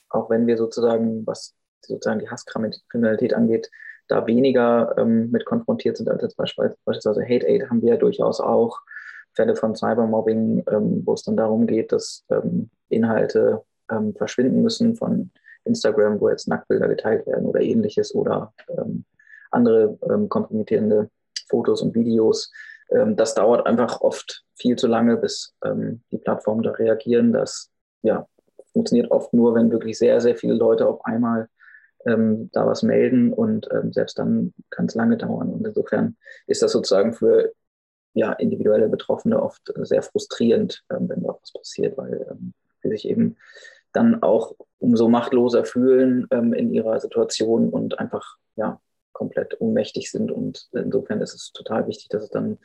auch 0.09 0.31
wenn 0.31 0.47
wir 0.47 0.57
sozusagen, 0.57 1.27
was 1.27 1.55
sozusagen 1.83 2.21
die 2.21 2.31
Hasskriminalität 2.31 3.35
angeht, 3.35 3.71
da 4.09 4.27
weniger 4.27 4.97
ähm, 4.97 5.31
mit 5.31 5.45
konfrontiert 5.45 5.99
sind 5.99 6.09
als 6.09 6.23
jetzt 6.23 6.37
beispielsweise 6.37 7.23
Hate 7.23 7.47
Aid 7.47 7.69
haben 7.69 7.83
wir 7.83 7.91
ja 7.91 7.97
durchaus 7.97 8.41
auch 8.41 8.81
Fälle 9.35 9.55
von 9.55 9.77
Cybermobbing, 9.77 10.65
ähm, 10.71 11.03
wo 11.05 11.13
es 11.13 11.23
dann 11.23 11.37
darum 11.37 11.67
geht, 11.67 11.93
dass 11.93 12.25
ähm, 12.31 12.71
Inhalte 12.89 13.63
ähm, 13.91 14.15
verschwinden 14.15 14.63
müssen 14.63 14.97
von 14.97 15.31
Instagram, 15.65 16.21
wo 16.21 16.31
jetzt 16.31 16.49
Nacktbilder 16.49 16.89
geteilt 16.89 17.27
werden 17.27 17.47
oder 17.47 17.61
ähnliches 17.61 18.15
oder 18.15 18.55
ähm, 18.77 19.05
andere 19.51 19.97
kompromittierende 20.29 21.11
Fotos 21.49 21.83
und 21.83 21.95
Videos. 21.95 22.51
Ähm, 22.91 23.17
das 23.17 23.35
dauert 23.35 23.67
einfach 23.67 24.01
oft 24.01 24.45
viel 24.55 24.77
zu 24.77 24.87
lange, 24.87 25.17
bis 25.17 25.55
ähm, 25.65 26.03
die 26.11 26.19
Plattformen 26.19 26.63
da 26.63 26.73
reagieren. 26.73 27.33
Das 27.33 27.71
ja, 28.03 28.27
funktioniert 28.73 29.11
oft 29.11 29.33
nur, 29.35 29.55
wenn 29.55 29.71
wirklich 29.71 29.99
sehr, 29.99 30.21
sehr 30.21 30.37
viele 30.37 30.55
Leute 30.55 30.87
auf 30.87 31.05
einmal 31.05 31.49
ähm, 32.07 32.51
da 32.53 32.67
was 32.67 32.83
melden 32.83 33.33
und 33.33 33.69
ähm, 33.73 33.93
selbst 33.93 34.19
dann 34.19 34.55
kann 34.71 34.87
es 34.87 34.95
lange 34.95 35.17
dauern. 35.17 35.51
Und 35.51 35.67
insofern 35.67 36.17
ist 36.47 36.63
das 36.63 36.73
sozusagen 36.73 37.13
für 37.13 37.53
ja, 38.15 38.33
individuelle 38.33 38.89
Betroffene 38.89 39.41
oft 39.43 39.73
sehr 39.83 40.03
frustrierend, 40.03 40.83
ähm, 40.91 41.09
wenn 41.09 41.23
dort 41.23 41.43
was 41.43 41.53
passiert, 41.53 41.97
weil 41.99 42.27
ähm, 42.31 42.55
sie 42.83 42.89
sich 42.89 43.09
eben 43.09 43.37
dann 43.93 44.23
auch 44.23 44.55
umso 44.79 45.09
machtloser 45.09 45.65
fühlen 45.65 46.27
in 46.31 46.73
ihrer 46.73 47.01
Situation 47.01 47.71
und 47.71 47.99
einfach 47.99 48.37
ja, 48.55 48.81
komplett 49.19 49.61
ohnmächtig 49.61 50.11
sind. 50.11 50.31
Und 50.31 50.69
insofern 50.73 51.21
ist 51.21 51.35
es 51.35 51.53
total 51.53 51.89
wichtig, 51.89 52.09
dass 52.09 52.23
es 52.23 52.31
dann 52.31 52.59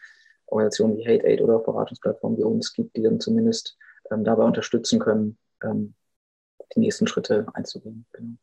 Organisationen 0.45 0.97
wie 0.97 1.05
Hate 1.05 1.25
Aid 1.25 1.41
oder 1.41 1.59
Beratungsplattformen 1.59 2.37
wie 2.37 2.43
uns 2.43 2.73
gibt, 2.73 2.95
die 2.95 3.01
dann 3.01 3.19
zumindest 3.19 3.75
ähm, 4.11 4.23
dabei 4.23 4.43
unterstützen 4.43 4.99
können, 4.99 5.37
ähm, 5.63 5.95
die 6.75 6.81
nächsten 6.81 7.07
Schritte 7.07 7.47
einzugehen. 7.53 8.05
Genau. 8.13 8.37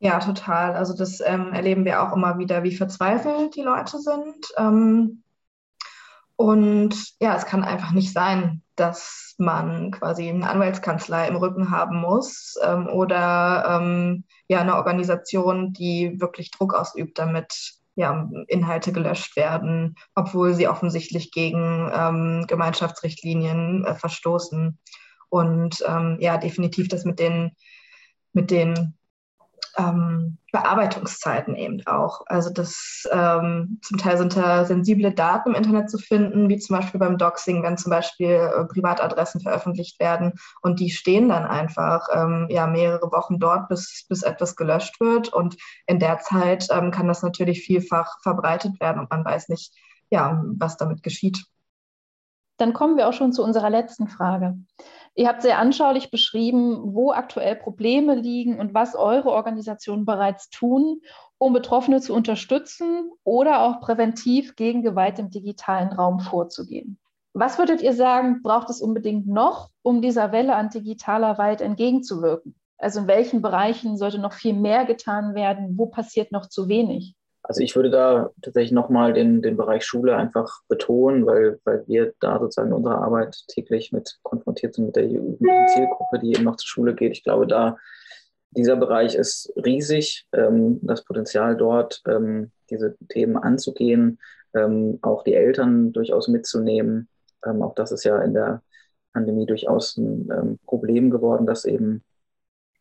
Ja, 0.00 0.18
total. 0.18 0.74
Also 0.74 0.94
das 0.94 1.20
ähm, 1.24 1.52
erleben 1.52 1.84
wir 1.84 2.02
auch 2.02 2.14
immer 2.14 2.38
wieder, 2.38 2.62
wie 2.62 2.74
verzweifelt 2.74 3.56
die 3.56 3.62
Leute 3.62 3.98
sind. 3.98 4.46
Ähm, 4.56 5.22
und 6.38 6.94
ja, 7.20 7.34
es 7.34 7.46
kann 7.46 7.64
einfach 7.64 7.90
nicht 7.90 8.12
sein, 8.12 8.62
dass 8.76 9.34
man 9.38 9.90
quasi 9.90 10.28
eine 10.28 10.48
Anwaltskanzlei 10.48 11.26
im 11.26 11.34
Rücken 11.34 11.72
haben 11.72 12.00
muss 12.00 12.54
ähm, 12.62 12.86
oder 12.86 13.80
ähm, 13.80 14.22
ja 14.46 14.60
eine 14.60 14.76
Organisation, 14.76 15.72
die 15.72 16.20
wirklich 16.20 16.52
Druck 16.52 16.74
ausübt, 16.74 17.18
damit 17.18 17.72
ja, 17.96 18.30
Inhalte 18.46 18.92
gelöscht 18.92 19.34
werden, 19.34 19.96
obwohl 20.14 20.54
sie 20.54 20.68
offensichtlich 20.68 21.32
gegen 21.32 21.90
ähm, 21.92 22.44
Gemeinschaftsrichtlinien 22.46 23.84
äh, 23.84 23.96
verstoßen. 23.96 24.78
Und 25.30 25.84
ähm, 25.88 26.18
ja, 26.20 26.38
definitiv 26.38 26.86
das 26.86 27.04
mit 27.04 27.18
den, 27.18 27.50
mit 28.32 28.52
den 28.52 28.96
ähm, 29.78 30.38
Bearbeitungszeiten 30.50 31.54
eben 31.54 31.86
auch. 31.86 32.22
Also 32.26 32.50
das 32.50 33.06
ähm, 33.12 33.78
zum 33.82 33.98
Teil 33.98 34.18
sind 34.18 34.36
da 34.36 34.64
sensible 34.64 35.12
Daten 35.12 35.50
im 35.50 35.54
Internet 35.54 35.90
zu 35.90 35.98
finden, 35.98 36.48
wie 36.48 36.58
zum 36.58 36.76
Beispiel 36.76 36.98
beim 36.98 37.18
Doxing, 37.18 37.62
wenn 37.62 37.76
zum 37.76 37.90
Beispiel 37.90 38.30
äh, 38.30 38.64
Privatadressen 38.64 39.40
veröffentlicht 39.40 40.00
werden 40.00 40.32
und 40.62 40.80
die 40.80 40.90
stehen 40.90 41.28
dann 41.28 41.44
einfach 41.44 42.08
ähm, 42.12 42.46
ja 42.50 42.66
mehrere 42.66 43.12
Wochen 43.12 43.38
dort, 43.38 43.68
bis, 43.68 44.06
bis 44.08 44.22
etwas 44.22 44.56
gelöscht 44.56 45.00
wird. 45.00 45.32
Und 45.32 45.56
in 45.86 45.98
der 45.98 46.18
Zeit 46.20 46.68
ähm, 46.70 46.90
kann 46.90 47.08
das 47.08 47.22
natürlich 47.22 47.62
vielfach 47.62 48.20
verbreitet 48.22 48.80
werden 48.80 49.00
und 49.00 49.10
man 49.10 49.24
weiß 49.24 49.48
nicht, 49.48 49.74
ja, 50.10 50.42
was 50.56 50.76
damit 50.76 51.02
geschieht. 51.02 51.44
Dann 52.56 52.72
kommen 52.72 52.96
wir 52.96 53.08
auch 53.08 53.12
schon 53.12 53.32
zu 53.32 53.44
unserer 53.44 53.70
letzten 53.70 54.08
Frage. 54.08 54.56
Ihr 55.18 55.26
habt 55.26 55.42
sehr 55.42 55.58
anschaulich 55.58 56.12
beschrieben, 56.12 56.94
wo 56.94 57.10
aktuell 57.10 57.56
Probleme 57.56 58.14
liegen 58.14 58.60
und 58.60 58.72
was 58.72 58.94
eure 58.94 59.32
Organisationen 59.32 60.04
bereits 60.04 60.48
tun, 60.48 61.00
um 61.38 61.52
Betroffene 61.52 62.00
zu 62.00 62.14
unterstützen 62.14 63.10
oder 63.24 63.62
auch 63.62 63.80
präventiv 63.80 64.54
gegen 64.54 64.84
Gewalt 64.84 65.18
im 65.18 65.28
digitalen 65.28 65.88
Raum 65.88 66.20
vorzugehen. 66.20 67.00
Was 67.32 67.58
würdet 67.58 67.82
ihr 67.82 67.94
sagen, 67.94 68.42
braucht 68.44 68.70
es 68.70 68.80
unbedingt 68.80 69.26
noch, 69.26 69.70
um 69.82 70.02
dieser 70.02 70.30
Welle 70.30 70.54
an 70.54 70.70
digitaler 70.70 71.32
Gewalt 71.32 71.62
entgegenzuwirken? 71.62 72.54
Also 72.76 73.00
in 73.00 73.08
welchen 73.08 73.42
Bereichen 73.42 73.96
sollte 73.96 74.20
noch 74.20 74.34
viel 74.34 74.54
mehr 74.54 74.84
getan 74.84 75.34
werden? 75.34 75.76
Wo 75.76 75.86
passiert 75.86 76.30
noch 76.30 76.46
zu 76.46 76.68
wenig? 76.68 77.16
Also 77.48 77.62
ich 77.62 77.74
würde 77.74 77.88
da 77.88 78.30
tatsächlich 78.42 78.72
nochmal 78.72 79.14
den, 79.14 79.40
den 79.40 79.56
Bereich 79.56 79.82
Schule 79.82 80.14
einfach 80.14 80.60
betonen, 80.68 81.24
weil, 81.24 81.58
weil 81.64 81.82
wir 81.86 82.12
da 82.20 82.38
sozusagen 82.38 82.68
in 82.68 82.74
unserer 82.74 83.00
Arbeit 83.00 83.42
täglich 83.48 83.90
mit 83.90 84.18
konfrontiert 84.22 84.74
sind 84.74 84.84
mit 84.84 84.96
der 84.96 85.06
jugendlichen 85.06 85.68
Zielgruppe, 85.68 86.18
die 86.18 86.34
eben 86.34 86.44
noch 86.44 86.56
zur 86.56 86.68
Schule 86.68 86.94
geht. 86.94 87.12
Ich 87.12 87.24
glaube, 87.24 87.46
da 87.46 87.78
dieser 88.50 88.76
Bereich 88.76 89.14
ist 89.14 89.50
riesig. 89.56 90.26
Ähm, 90.32 90.78
das 90.82 91.04
Potenzial 91.04 91.56
dort, 91.56 92.02
ähm, 92.06 92.50
diese 92.68 92.96
Themen 93.08 93.38
anzugehen, 93.38 94.18
ähm, 94.54 94.98
auch 95.00 95.24
die 95.24 95.34
Eltern 95.34 95.92
durchaus 95.94 96.28
mitzunehmen. 96.28 97.08
Ähm, 97.46 97.62
auch 97.62 97.74
das 97.74 97.92
ist 97.92 98.04
ja 98.04 98.20
in 98.20 98.34
der 98.34 98.62
Pandemie 99.14 99.46
durchaus 99.46 99.96
ein 99.96 100.28
ähm, 100.30 100.58
Problem 100.66 101.10
geworden, 101.10 101.46
dass 101.46 101.64
eben 101.64 102.04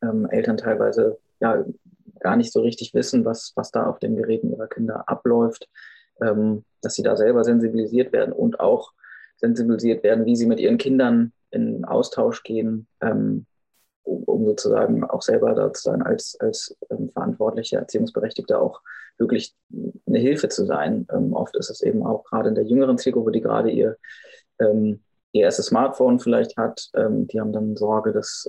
ähm, 0.02 0.28
Eltern 0.30 0.58
teilweise 0.58 1.20
ja, 1.40 1.64
gar 2.20 2.36
nicht 2.36 2.52
so 2.52 2.62
richtig 2.62 2.94
wissen, 2.94 3.26
was, 3.26 3.54
was 3.56 3.72
da 3.72 3.86
auf 3.88 4.00
den 4.00 4.16
Geräten 4.16 4.52
ihrer 4.52 4.68
Kinder 4.68 5.08
abläuft, 5.08 5.68
ähm, 6.22 6.64
dass 6.82 6.96
sie 6.96 7.04
da 7.04 7.16
selber 7.16 7.44
sensibilisiert 7.44 8.12
werden 8.14 8.34
und 8.34 8.60
auch 8.60 8.94
sensibilisiert 9.38 10.04
werden, 10.04 10.26
wie 10.26 10.36
sie 10.36 10.46
mit 10.46 10.60
ihren 10.60 10.78
Kindern 10.78 11.32
in 11.52 11.86
Austausch 11.86 12.44
gehen, 12.44 12.88
ähm, 13.02 13.46
um, 14.04 14.24
um, 14.24 14.46
sozusagen 14.46 15.04
auch 15.04 15.22
selber 15.22 15.54
da 15.54 15.72
zu 15.74 15.84
sein, 15.84 16.02
als, 16.02 16.38
als 16.40 16.76
ähm, 16.90 17.10
verantwortliche 17.10 17.78
Erziehungsberechtigte 17.78 18.60
auch 18.60 18.82
wirklich 19.18 19.56
eine 20.06 20.20
Hilfe 20.20 20.50
zu 20.50 20.66
sein. 20.66 21.08
Ähm, 21.12 21.34
oft 21.34 21.56
ist 21.58 21.70
es 21.70 21.82
eben 21.82 22.06
auch 22.06 22.24
gerade 22.24 22.50
in 22.50 22.56
der 22.56 22.66
jüngeren 22.66 22.98
Zielgruppe, 22.98 23.32
die 23.32 23.42
gerade 23.42 23.70
ihr, 23.70 23.98
ähm, 24.60 25.02
ihr 25.32 25.44
erstes 25.44 25.68
Smartphone 25.68 26.20
vielleicht 26.20 26.58
hat, 26.58 26.90
ähm, 26.96 27.28
die 27.28 27.40
haben 27.40 27.54
dann 27.54 27.76
Sorge, 27.76 28.12
dass 28.12 28.48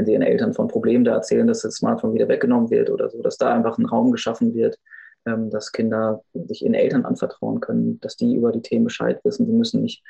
wenn 0.00 0.06
sie 0.06 0.12
ihren 0.12 0.22
Eltern 0.22 0.54
von 0.54 0.66
Problemen 0.66 1.04
da 1.04 1.12
erzählen, 1.12 1.46
dass 1.46 1.60
das 1.60 1.74
Smartphone 1.74 2.14
wieder 2.14 2.26
weggenommen 2.26 2.70
wird 2.70 2.88
oder 2.88 3.10
so, 3.10 3.20
dass 3.20 3.36
da 3.36 3.52
einfach 3.52 3.76
ein 3.76 3.84
Raum 3.84 4.12
geschaffen 4.12 4.54
wird, 4.54 4.78
ähm, 5.26 5.50
dass 5.50 5.72
Kinder 5.72 6.22
sich 6.32 6.62
ihren 6.62 6.72
Eltern 6.72 7.04
anvertrauen 7.04 7.60
können, 7.60 8.00
dass 8.00 8.16
die 8.16 8.34
über 8.34 8.50
die 8.50 8.62
Themen 8.62 8.84
Bescheid 8.84 9.20
wissen. 9.24 9.44
Sie 9.44 9.52
müssen 9.52 9.82
nicht, 9.82 10.02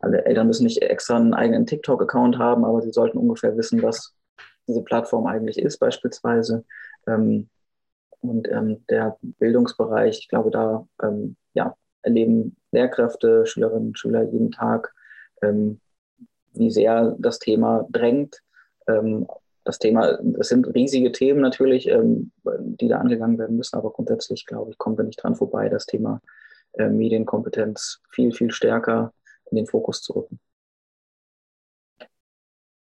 also 0.00 0.14
Eltern 0.14 0.46
müssen 0.46 0.64
nicht 0.64 0.82
extra 0.82 1.16
einen 1.16 1.32
eigenen 1.32 1.64
TikTok-Account 1.64 2.36
haben, 2.36 2.66
aber 2.66 2.82
sie 2.82 2.92
sollten 2.92 3.16
ungefähr 3.16 3.56
wissen, 3.56 3.82
was 3.82 4.14
diese 4.68 4.82
Plattform 4.82 5.26
eigentlich 5.26 5.58
ist, 5.58 5.78
beispielsweise. 5.78 6.66
Ähm, 7.06 7.48
und 8.20 8.46
ähm, 8.50 8.84
der 8.90 9.16
Bildungsbereich, 9.22 10.18
ich 10.18 10.28
glaube, 10.28 10.50
da 10.50 10.86
ähm, 11.02 11.36
ja, 11.54 11.74
erleben 12.02 12.56
Lehrkräfte, 12.72 13.46
Schülerinnen 13.46 13.88
und 13.88 13.98
Schüler 13.98 14.24
jeden 14.24 14.50
Tag, 14.50 14.92
ähm, 15.40 15.80
wie 16.52 16.70
sehr 16.70 17.16
das 17.18 17.38
Thema 17.38 17.86
drängt 17.90 18.42
das 19.64 19.78
Thema, 19.78 20.18
das 20.22 20.48
sind 20.48 20.74
riesige 20.74 21.12
Themen 21.12 21.40
natürlich, 21.40 21.88
ähm, 21.88 22.32
die 22.44 22.88
da 22.88 22.98
angegangen 22.98 23.38
werden 23.38 23.56
müssen, 23.56 23.76
aber 23.76 23.92
grundsätzlich, 23.92 24.46
glaube 24.46 24.70
ich, 24.70 24.78
kommen 24.78 24.96
wir 24.96 25.04
nicht 25.04 25.22
dran 25.22 25.36
vorbei, 25.36 25.68
das 25.68 25.86
Thema 25.86 26.20
äh, 26.72 26.88
Medienkompetenz 26.88 28.00
viel, 28.10 28.32
viel 28.32 28.50
stärker 28.50 29.12
in 29.50 29.56
den 29.56 29.66
Fokus 29.66 30.02
zu 30.02 30.14
rücken. 30.14 30.40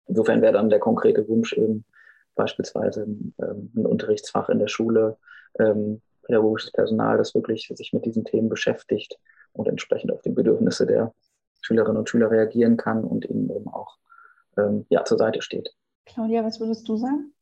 Insofern 0.07 0.43
wäre 0.43 0.53
dann 0.53 0.71
der 0.71 0.81
konkrete 0.81 1.29
Wunsch 1.29 1.53
eben 1.53 1.85
beispielsweise 2.35 3.03
ähm, 3.03 3.73
ein 3.77 3.87
Unterrichtsfach 3.87 4.49
in 4.49 4.59
der 4.59 4.69
Schule, 4.69 5.19
ähm, 5.59 6.01
pädagogisches 6.23 6.73
Personal, 6.73 7.19
das 7.19 7.35
wirklich 7.35 7.71
sich 7.75 7.93
mit 7.93 8.05
diesen 8.05 8.25
Themen 8.25 8.49
beschäftigt 8.49 9.19
und 9.53 9.69
entsprechend 9.69 10.13
auf 10.13 10.23
die 10.23 10.31
Bedürfnisse 10.31 10.87
der 10.87 11.15
Schülerinnen 11.61 11.99
und 11.99 12.09
Schüler 12.09 12.31
reagieren 12.31 12.77
kann 12.77 13.05
und 13.05 13.25
ihnen 13.25 13.51
eben 13.51 13.69
auch 13.69 13.99
ähm, 14.57 14.87
ja, 14.89 15.05
zur 15.05 15.19
Seite 15.19 15.43
steht. 15.43 15.75
Claudia, 16.05 16.45
was 16.45 16.61
würdest 16.61 16.89
du 16.89 16.97
sagen? 16.97 17.33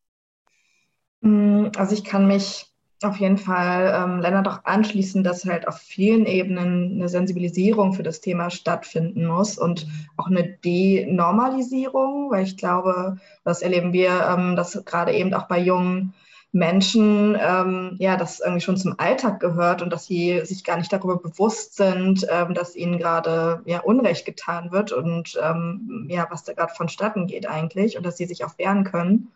Mm, 1.21 1.69
also 1.77 1.95
ich 1.95 2.05
kann 2.05 2.27
mich 2.27 2.67
auf 3.03 3.17
jeden 3.17 3.39
Fall 3.39 3.93
ähm, 3.95 4.21
Lennart 4.21 4.47
auch 4.47 4.65
anschließen, 4.65 5.25
dass 5.25 5.47
halt 5.47 5.67
auf 5.67 5.79
vielen 5.79 6.27
Ebenen 6.27 6.97
eine 6.97 7.09
Sensibilisierung 7.09 7.95
für 7.95 8.03
das 8.03 8.21
Thema 8.21 8.51
stattfinden 8.51 9.25
muss 9.27 9.57
und 9.57 9.87
auch 10.19 10.27
eine 10.27 10.45
Denormalisierung, 10.45 12.31
weil 12.31 12.45
ich 12.45 12.59
glaube, 12.59 13.17
das 13.43 13.63
erleben 13.63 13.95
wir, 13.95 14.11
ähm, 14.29 14.55
dass 14.55 14.85
gerade 14.85 15.13
eben 15.13 15.33
auch 15.33 15.49
bei 15.49 15.59
jungen 15.59 16.13
Menschen, 16.53 17.39
ähm, 17.41 17.97
ja, 17.99 18.17
das 18.17 18.41
irgendwie 18.41 18.61
schon 18.61 18.77
zum 18.77 18.95
Alltag 18.99 19.39
gehört 19.39 19.83
und 19.83 19.91
dass 19.93 20.07
sie 20.07 20.41
sich 20.45 20.65
gar 20.65 20.79
nicht 20.79 20.93
darüber 20.93 21.17
bewusst 21.17 21.77
sind, 21.77 22.27
ähm, 22.29 22.55
dass 22.55 22.75
ihnen 22.75 22.99
gerade 22.99 23.63
ja 23.67 23.81
Unrecht 23.81 24.25
getan 24.25 24.73
wird 24.73 24.91
und 24.91 25.39
ähm, 25.41 26.07
ja, 26.09 26.27
was 26.31 26.43
da 26.43 26.53
gerade 26.53 26.75
vonstatten 26.75 27.29
geht 27.29 27.49
eigentlich 27.49 27.97
und 27.97 28.05
dass 28.05 28.17
sie 28.17 28.27
sich 28.27 28.45
auch 28.45 28.59
wehren 28.59 28.83
können. 28.85 29.29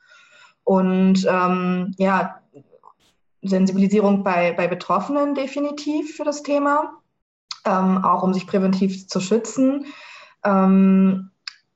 Und 0.64 1.24
ähm, 1.28 1.94
ja, 1.98 2.40
Sensibilisierung 3.42 4.24
bei, 4.24 4.52
bei 4.52 4.66
Betroffenen 4.66 5.34
definitiv 5.34 6.16
für 6.16 6.24
das 6.24 6.42
Thema, 6.42 7.00
ähm, 7.64 8.02
auch 8.02 8.22
um 8.22 8.34
sich 8.34 8.46
präventiv 8.46 9.06
zu 9.06 9.20
schützen. 9.20 9.86
Ähm, 10.44 11.30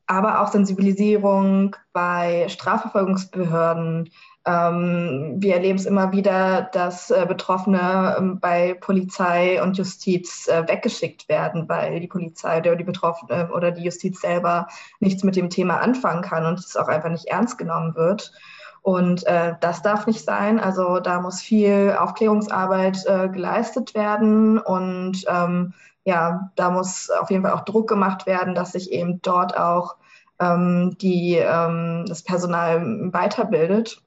aber 0.06 0.40
auch 0.40 0.48
Sensibilisierung 0.50 1.76
bei 1.92 2.48
Strafverfolgungsbehörden, 2.48 4.10
wir 4.50 5.54
erleben 5.54 5.78
es 5.78 5.84
immer 5.84 6.12
wieder, 6.12 6.70
dass 6.72 7.10
äh, 7.10 7.26
Betroffene 7.28 8.16
ähm, 8.18 8.40
bei 8.40 8.74
Polizei 8.80 9.62
und 9.62 9.76
Justiz 9.76 10.48
äh, 10.48 10.66
weggeschickt 10.66 11.28
werden, 11.28 11.68
weil 11.68 12.00
die 12.00 12.06
Polizei 12.06 12.58
oder 12.60 12.76
die 12.76 12.84
Betroffene 12.84 13.50
oder 13.52 13.72
die 13.72 13.82
Justiz 13.82 14.20
selber 14.20 14.68
nichts 15.00 15.22
mit 15.22 15.36
dem 15.36 15.50
Thema 15.50 15.80
anfangen 15.80 16.22
kann 16.22 16.46
und 16.46 16.58
es 16.58 16.76
auch 16.76 16.88
einfach 16.88 17.10
nicht 17.10 17.26
ernst 17.26 17.58
genommen 17.58 17.94
wird. 17.94 18.32
Und 18.80 19.26
äh, 19.26 19.54
das 19.60 19.82
darf 19.82 20.06
nicht 20.06 20.24
sein. 20.24 20.58
Also 20.58 21.00
da 21.00 21.20
muss 21.20 21.42
viel 21.42 21.94
Aufklärungsarbeit 21.98 23.04
äh, 23.06 23.28
geleistet 23.28 23.94
werden 23.94 24.58
und 24.58 25.24
ähm, 25.28 25.74
ja, 26.04 26.50
da 26.56 26.70
muss 26.70 27.10
auf 27.10 27.30
jeden 27.30 27.42
Fall 27.42 27.52
auch 27.52 27.66
Druck 27.66 27.88
gemacht 27.88 28.24
werden, 28.24 28.54
dass 28.54 28.72
sich 28.72 28.92
eben 28.92 29.20
dort 29.20 29.58
auch 29.58 29.96
ähm, 30.40 30.96
die, 30.98 31.34
ähm, 31.34 32.06
das 32.08 32.22
Personal 32.22 33.12
weiterbildet 33.12 34.00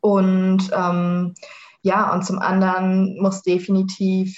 Und 0.00 0.70
ähm, 0.72 1.34
ja, 1.82 2.12
und 2.12 2.24
zum 2.24 2.38
anderen 2.38 3.20
muss 3.20 3.42
definitiv 3.42 4.36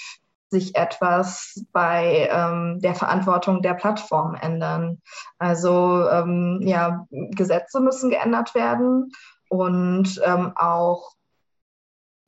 sich 0.49 0.75
etwas 0.75 1.65
bei 1.71 2.29
ähm, 2.31 2.79
der 2.79 2.95
Verantwortung 2.95 3.61
der 3.61 3.73
Plattform 3.73 4.35
ändern. 4.35 5.01
Also 5.39 6.07
ähm, 6.09 6.61
ja, 6.61 7.07
Gesetze 7.09 7.81
müssen 7.81 8.11
geändert 8.11 8.53
werden 8.53 9.11
und 9.49 10.21
ähm, 10.23 10.53
auch 10.55 11.13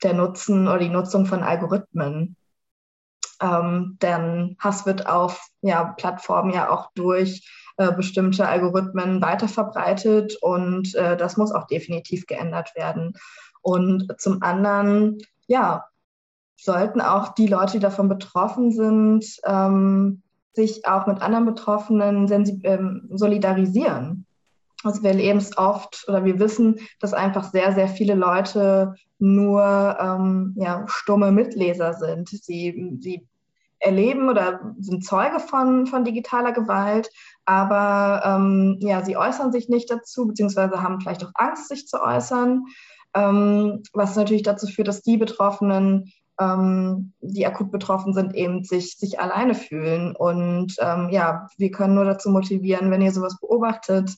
der 0.04 0.14
Nutzen 0.14 0.68
oder 0.68 0.80
die 0.80 0.90
Nutzung 0.90 1.26
von 1.28 1.44
Algorithmen. 1.44 2.36
Ähm, 3.42 3.98
denn 4.02 4.58
Hass 4.60 4.86
wird 4.86 5.08
auf 5.08 5.48
ja, 5.62 5.84
Plattformen 5.84 6.52
ja 6.52 6.70
auch 6.70 6.90
durch 6.96 7.48
äh, 7.78 7.92
bestimmte 7.92 8.48
Algorithmen 8.48 9.22
weiterverbreitet 9.22 10.38
und 10.42 10.96
äh, 10.96 11.18
das 11.18 11.38
muss 11.38 11.52
auch 11.52 11.68
definitiv 11.68 12.26
geändert 12.26 12.76
werden. 12.76 13.14
Und 13.62 14.14
zum 14.20 14.42
anderen, 14.44 15.18
ja, 15.48 15.86
sollten 16.56 17.02
auch 17.02 17.34
die 17.34 17.48
Leute, 17.48 17.74
die 17.74 17.80
davon 17.80 18.10
betroffen 18.10 18.72
sind, 18.72 19.26
ähm, 19.46 20.22
sich 20.54 20.88
auch 20.88 21.06
mit 21.06 21.22
anderen 21.22 21.46
Betroffenen 21.46 22.32
ähm, 22.64 23.10
solidarisieren. 23.12 24.26
Also 24.84 25.04
wir 25.04 25.10
erleben 25.10 25.40
es 25.40 25.58
oft 25.58 26.06
oder 26.08 26.24
wir 26.24 26.40
wissen, 26.40 26.80
dass 27.00 27.14
einfach 27.14 27.52
sehr, 27.52 27.74
sehr 27.74 27.88
viele 27.88 28.14
Leute 28.14 28.94
nur 29.20 29.98
ähm, 30.00 30.54
ja, 30.58 30.86
stumme 30.88 31.32
Mitleser 31.32 31.94
sind. 31.94 32.30
Sie, 32.30 32.98
sie 33.00 33.28
erleben 33.80 34.30
oder 34.30 34.76
sind 34.80 35.06
Zeuge 35.06 35.40
von, 35.40 35.88
von 35.88 36.06
digitaler 36.06 36.52
Gewalt, 36.52 37.10
aber 37.46 38.22
ähm, 38.26 38.78
ja, 38.80 39.04
sie 39.04 39.18
äußern 39.18 39.52
sich 39.52 39.70
nicht 39.70 39.90
dazu, 39.90 40.28
beziehungsweise 40.28 40.82
haben 40.82 41.00
vielleicht 41.00 41.24
auch 41.24 41.32
Angst, 41.36 41.70
sich 41.70 41.88
zu 41.88 42.02
äußern, 42.02 42.66
ähm, 43.16 43.84
was 43.94 44.16
natürlich 44.16 44.44
dazu 44.44 44.68
führt, 44.68 44.88
dass 44.88 45.04
die 45.04 45.18
Betroffenen, 45.18 46.12
ähm, 46.40 47.14
die 47.22 47.46
akut 47.46 47.72
betroffen 47.72 48.14
sind, 48.14 48.34
eben 48.36 48.64
sich, 48.64 48.98
sich 48.98 49.20
alleine 49.20 49.56
fühlen. 49.56 50.16
Und 50.16 50.76
ähm, 50.80 51.10
ja, 51.12 51.48
wir 51.58 51.72
können 51.72 51.96
nur 51.96 52.06
dazu 52.06 52.30
motivieren, 52.30 52.92
wenn 52.92 53.02
ihr 53.02 53.12
sowas 53.12 53.40
beobachtet, 53.40 54.12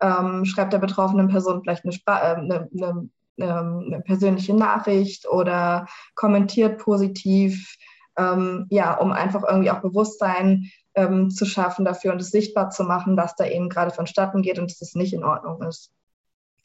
ähm, 0.00 0.44
schreibt 0.44 0.72
der 0.72 0.78
betroffenen 0.78 1.28
Person 1.28 1.62
vielleicht 1.62 1.84
eine, 1.84 1.94
äh, 1.94 2.34
eine, 2.36 2.68
eine, 2.76 3.08
ähm, 3.38 3.84
eine, 3.86 4.00
persönliche 4.02 4.54
Nachricht 4.54 5.26
oder 5.28 5.86
kommentiert 6.14 6.78
positiv, 6.78 7.76
ähm, 8.16 8.66
ja, 8.70 8.94
um 8.94 9.10
einfach 9.10 9.42
irgendwie 9.48 9.70
auch 9.70 9.80
Bewusstsein 9.80 10.70
ähm, 10.94 11.30
zu 11.30 11.44
schaffen 11.44 11.84
dafür 11.84 12.12
und 12.12 12.20
es 12.20 12.30
sichtbar 12.30 12.70
zu 12.70 12.84
machen, 12.84 13.16
was 13.16 13.34
da 13.36 13.46
eben 13.46 13.68
gerade 13.68 13.90
vonstatten 13.90 14.42
geht 14.42 14.58
und 14.58 14.70
dass 14.70 14.80
es 14.80 14.94
nicht 14.94 15.12
in 15.12 15.24
Ordnung 15.24 15.62
ist. 15.62 15.90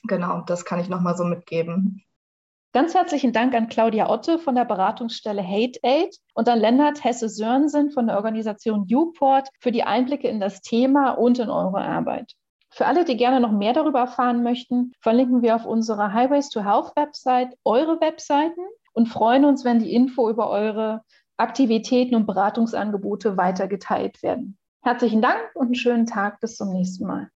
Genau, 0.04 0.42
das 0.42 0.65
kann 0.65 0.80
ich 0.80 0.89
nochmal 0.89 1.15
so 1.18 1.24
mitgeben. 1.24 2.04
Ganz 2.72 2.94
herzlichen 2.94 3.34
Dank 3.34 3.56
an 3.56 3.68
Claudia 3.68 4.10
Otte 4.10 4.38
von 4.38 4.54
der 4.54 4.63
Beratungsstelle 4.63 5.42
Hate 5.42 5.80
Aid 5.82 6.15
und 6.36 6.48
an 6.48 6.60
Lennart 6.60 7.04
Hesse-Sörensen 7.04 7.89
von 7.89 8.06
der 8.06 8.15
Organisation 8.18 8.86
Uport 8.94 9.50
für 9.60 9.72
die 9.72 9.84
Einblicke 9.84 10.28
in 10.28 10.39
das 10.39 10.62
Thema 10.62 11.12
und 11.12 11.39
in 11.39 11.50
eure 11.50 11.82
Arbeit. 11.82 12.34
Für 12.70 12.86
alle, 12.86 13.06
die 13.06 13.18
gerne 13.18 13.39
noch 13.39 13.52
mehr 13.52 13.74
darüber 13.74 14.02
erfahren 14.02 14.44
möchten, 14.44 14.94
verlinken 15.02 15.42
wir 15.42 15.56
auf 15.56 15.65
unserer 15.65 16.13
Highways 16.13 16.50
to 16.50 16.63
Health 16.63 16.96
Website 16.96 17.58
eure 17.63 18.00
Webseiten 18.00 18.62
und 18.94 19.08
freuen 19.08 19.46
uns, 19.46 19.65
wenn 19.65 19.80
die 19.80 19.94
Info 19.94 20.30
über 20.30 20.52
eure 20.52 21.02
Aktivitäten 21.39 22.15
und 22.15 22.25
Beratungsangebote 22.25 23.38
weitergeteilt 23.38 24.21
werden. 24.21 24.58
Herzlichen 24.82 25.21
Dank 25.21 25.39
und 25.56 25.67
einen 25.67 25.75
schönen 25.75 26.06
Tag. 26.06 26.39
Bis 26.39 26.56
zum 26.56 26.71
nächsten 26.71 27.08
Mal. 27.08 27.30